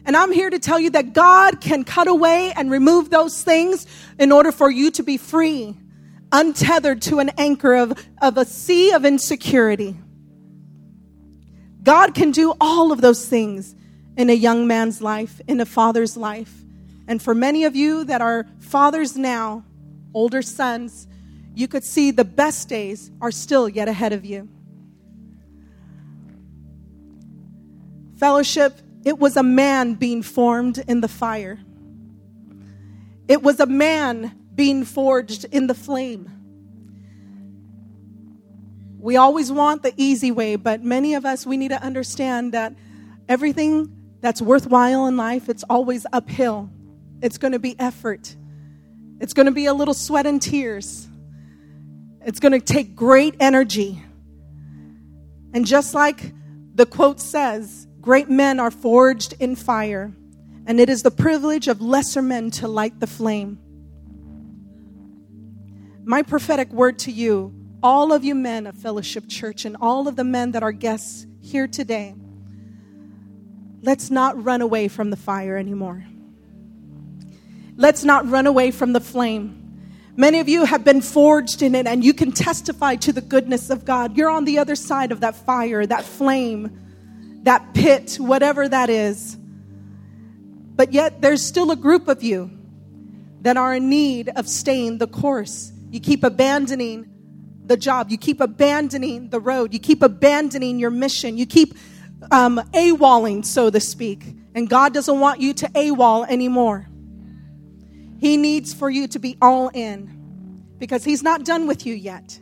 And 0.06 0.16
I'm 0.16 0.32
here 0.32 0.50
to 0.50 0.58
tell 0.58 0.78
you 0.78 0.90
that 0.90 1.14
God 1.14 1.60
can 1.60 1.84
cut 1.84 2.08
away 2.08 2.52
and 2.56 2.70
remove 2.70 3.10
those 3.10 3.42
things 3.42 3.86
in 4.18 4.32
order 4.32 4.52
for 4.52 4.70
you 4.70 4.90
to 4.92 5.02
be 5.02 5.16
free, 5.16 5.74
untethered 6.30 7.00
to 7.02 7.20
an 7.20 7.30
anchor 7.38 7.74
of, 7.74 7.92
of 8.20 8.36
a 8.36 8.44
sea 8.44 8.92
of 8.92 9.04
insecurity. 9.04 9.96
God 11.82 12.14
can 12.14 12.32
do 12.32 12.54
all 12.60 12.92
of 12.92 13.00
those 13.00 13.26
things 13.26 13.74
in 14.16 14.30
a 14.30 14.34
young 14.34 14.66
man's 14.66 15.00
life, 15.00 15.40
in 15.46 15.60
a 15.60 15.66
father's 15.66 16.16
life. 16.16 16.52
And 17.08 17.20
for 17.20 17.34
many 17.34 17.64
of 17.64 17.74
you 17.74 18.04
that 18.04 18.20
are 18.20 18.46
fathers 18.60 19.16
now, 19.16 19.64
older 20.12 20.42
sons, 20.42 21.06
you 21.54 21.68
could 21.68 21.84
see 21.84 22.10
the 22.10 22.24
best 22.24 22.68
days 22.68 23.10
are 23.20 23.30
still 23.30 23.68
yet 23.68 23.88
ahead 23.88 24.12
of 24.12 24.24
you. 24.24 24.48
Fellowship 28.16 28.80
it 29.04 29.18
was 29.18 29.36
a 29.36 29.42
man 29.42 29.94
being 29.94 30.22
formed 30.22 30.78
in 30.78 31.00
the 31.00 31.08
fire. 31.08 31.58
It 33.28 33.42
was 33.42 33.60
a 33.60 33.66
man 33.66 34.34
being 34.54 34.84
forged 34.84 35.44
in 35.50 35.66
the 35.66 35.74
flame. 35.74 36.30
We 38.98 39.16
always 39.16 39.52
want 39.52 39.82
the 39.82 39.92
easy 39.96 40.30
way, 40.30 40.56
but 40.56 40.82
many 40.82 41.14
of 41.14 41.26
us, 41.26 41.46
we 41.46 41.56
need 41.56 41.68
to 41.68 41.82
understand 41.82 42.52
that 42.52 42.74
everything 43.28 43.94
that's 44.20 44.40
worthwhile 44.40 45.06
in 45.06 45.18
life, 45.18 45.50
it's 45.50 45.64
always 45.64 46.06
uphill. 46.12 46.70
It's 47.20 47.36
going 47.36 47.52
to 47.52 47.58
be 47.58 47.78
effort. 47.78 48.34
It's 49.20 49.34
going 49.34 49.46
to 49.46 49.52
be 49.52 49.66
a 49.66 49.74
little 49.74 49.92
sweat 49.92 50.26
and 50.26 50.40
tears. 50.40 51.06
It's 52.22 52.40
going 52.40 52.52
to 52.52 52.60
take 52.60 52.96
great 52.96 53.34
energy. 53.40 54.02
And 55.52 55.66
just 55.66 55.92
like 55.92 56.32
the 56.74 56.86
quote 56.86 57.20
says, 57.20 57.86
Great 58.04 58.28
men 58.28 58.60
are 58.60 58.70
forged 58.70 59.32
in 59.40 59.56
fire, 59.56 60.12
and 60.66 60.78
it 60.78 60.90
is 60.90 61.02
the 61.02 61.10
privilege 61.10 61.68
of 61.68 61.80
lesser 61.80 62.20
men 62.20 62.50
to 62.50 62.68
light 62.68 63.00
the 63.00 63.06
flame. 63.06 63.58
My 66.04 66.20
prophetic 66.20 66.70
word 66.70 66.98
to 66.98 67.10
you, 67.10 67.54
all 67.82 68.12
of 68.12 68.22
you 68.22 68.34
men 68.34 68.66
of 68.66 68.76
Fellowship 68.76 69.26
Church, 69.26 69.64
and 69.64 69.74
all 69.80 70.06
of 70.06 70.16
the 70.16 70.22
men 70.22 70.52
that 70.52 70.62
are 70.62 70.70
guests 70.70 71.26
here 71.40 71.66
today, 71.66 72.14
let's 73.80 74.10
not 74.10 74.44
run 74.44 74.60
away 74.60 74.86
from 74.88 75.08
the 75.08 75.16
fire 75.16 75.56
anymore. 75.56 76.04
Let's 77.78 78.04
not 78.04 78.28
run 78.28 78.46
away 78.46 78.70
from 78.70 78.92
the 78.92 79.00
flame. 79.00 79.80
Many 80.14 80.40
of 80.40 80.48
you 80.50 80.66
have 80.66 80.84
been 80.84 81.00
forged 81.00 81.62
in 81.62 81.74
it, 81.74 81.86
and 81.86 82.04
you 82.04 82.12
can 82.12 82.32
testify 82.32 82.96
to 82.96 83.14
the 83.14 83.22
goodness 83.22 83.70
of 83.70 83.86
God. 83.86 84.14
You're 84.14 84.28
on 84.28 84.44
the 84.44 84.58
other 84.58 84.76
side 84.76 85.10
of 85.10 85.20
that 85.20 85.34
fire, 85.34 85.86
that 85.86 86.04
flame 86.04 86.80
that 87.44 87.74
pit, 87.74 88.16
whatever 88.16 88.68
that 88.68 88.90
is. 88.90 89.36
But 90.76 90.92
yet, 90.92 91.20
there's 91.20 91.44
still 91.44 91.70
a 91.70 91.76
group 91.76 92.08
of 92.08 92.22
you 92.22 92.50
that 93.42 93.56
are 93.56 93.74
in 93.74 93.88
need 93.88 94.30
of 94.30 94.48
staying 94.48 94.98
the 94.98 95.06
course. 95.06 95.72
You 95.90 96.00
keep 96.00 96.24
abandoning 96.24 97.10
the 97.64 97.76
job, 97.76 98.10
you 98.10 98.18
keep 98.18 98.40
abandoning 98.40 99.30
the 99.30 99.40
road, 99.40 99.72
you 99.72 99.78
keep 99.78 100.02
abandoning 100.02 100.78
your 100.78 100.90
mission, 100.90 101.38
you 101.38 101.46
keep 101.46 101.74
um, 102.30 102.60
AWOLing, 102.72 103.44
so 103.44 103.70
to 103.70 103.80
speak. 103.80 104.24
And 104.54 104.68
God 104.68 104.92
doesn't 104.92 105.20
want 105.20 105.40
you 105.40 105.54
to 105.54 105.66
AWOL 105.68 106.26
anymore. 106.28 106.88
He 108.18 108.36
needs 108.36 108.72
for 108.72 108.88
you 108.90 109.06
to 109.08 109.18
be 109.18 109.36
all 109.40 109.68
in 109.68 110.64
because 110.78 111.04
He's 111.04 111.22
not 111.22 111.44
done 111.44 111.66
with 111.66 111.86
you 111.86 111.94
yet. 111.94 112.40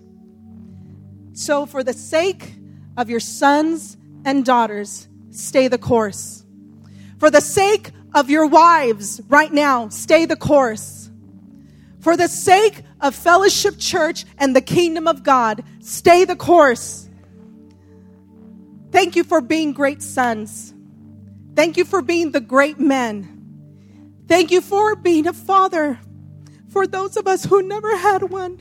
So, 1.34 1.66
for 1.66 1.82
the 1.82 1.92
sake 1.92 2.54
of 2.96 3.10
your 3.10 3.20
sons 3.20 3.96
and 4.24 4.44
daughters 4.44 5.08
stay 5.30 5.68
the 5.68 5.78
course. 5.78 6.44
For 7.18 7.30
the 7.30 7.40
sake 7.40 7.90
of 8.14 8.30
your 8.30 8.46
wives 8.46 9.20
right 9.28 9.52
now, 9.52 9.88
stay 9.88 10.26
the 10.26 10.36
course. 10.36 11.10
For 12.00 12.16
the 12.16 12.28
sake 12.28 12.82
of 13.00 13.14
Fellowship 13.14 13.78
Church 13.78 14.24
and 14.38 14.54
the 14.54 14.60
kingdom 14.60 15.06
of 15.06 15.22
God, 15.22 15.62
stay 15.80 16.24
the 16.24 16.36
course. 16.36 17.08
Thank 18.90 19.16
you 19.16 19.24
for 19.24 19.40
being 19.40 19.72
great 19.72 20.02
sons. 20.02 20.74
Thank 21.54 21.76
you 21.76 21.84
for 21.84 22.02
being 22.02 22.32
the 22.32 22.40
great 22.40 22.78
men. 22.78 24.24
Thank 24.26 24.50
you 24.50 24.60
for 24.60 24.96
being 24.96 25.26
a 25.26 25.32
father 25.32 26.00
for 26.68 26.86
those 26.86 27.16
of 27.16 27.26
us 27.26 27.44
who 27.44 27.62
never 27.62 27.96
had 27.96 28.22
one. 28.24 28.58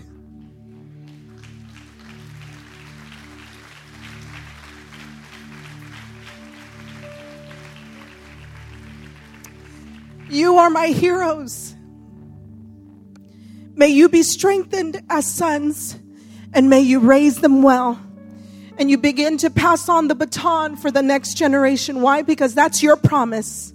You 10.31 10.59
are 10.59 10.69
my 10.69 10.87
heroes. 10.87 11.75
May 13.75 13.89
you 13.89 14.07
be 14.07 14.23
strengthened 14.23 15.01
as 15.09 15.29
sons 15.29 15.99
and 16.53 16.69
may 16.69 16.79
you 16.79 17.01
raise 17.01 17.41
them 17.41 17.61
well. 17.61 17.99
And 18.77 18.89
you 18.89 18.97
begin 18.97 19.37
to 19.39 19.49
pass 19.49 19.89
on 19.89 20.07
the 20.07 20.15
baton 20.15 20.77
for 20.77 20.89
the 20.89 21.03
next 21.03 21.33
generation. 21.33 22.01
Why? 22.01 22.21
Because 22.21 22.55
that's 22.55 22.81
your 22.81 22.95
promise. 22.95 23.73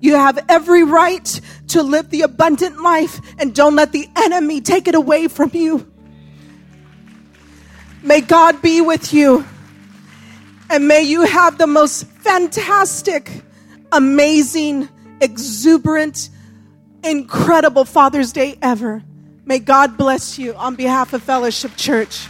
You 0.00 0.16
have 0.16 0.44
every 0.48 0.82
right 0.82 1.40
to 1.68 1.84
live 1.84 2.10
the 2.10 2.22
abundant 2.22 2.82
life 2.82 3.20
and 3.38 3.54
don't 3.54 3.76
let 3.76 3.92
the 3.92 4.08
enemy 4.16 4.60
take 4.60 4.88
it 4.88 4.96
away 4.96 5.28
from 5.28 5.50
you. 5.54 5.88
May 8.02 8.20
God 8.20 8.60
be 8.62 8.80
with 8.80 9.12
you. 9.12 9.44
And 10.70 10.88
may 10.88 11.02
you 11.02 11.22
have 11.22 11.56
the 11.56 11.68
most 11.68 12.04
fantastic, 12.08 13.30
amazing, 13.92 14.88
exuberant, 15.20 16.30
incredible 17.02 17.84
Father's 17.84 18.32
Day 18.32 18.58
ever. 18.62 19.02
May 19.44 19.58
God 19.58 19.96
bless 19.96 20.38
you 20.38 20.54
on 20.54 20.74
behalf 20.74 21.12
of 21.12 21.22
Fellowship 21.22 21.76
Church. 21.76 22.26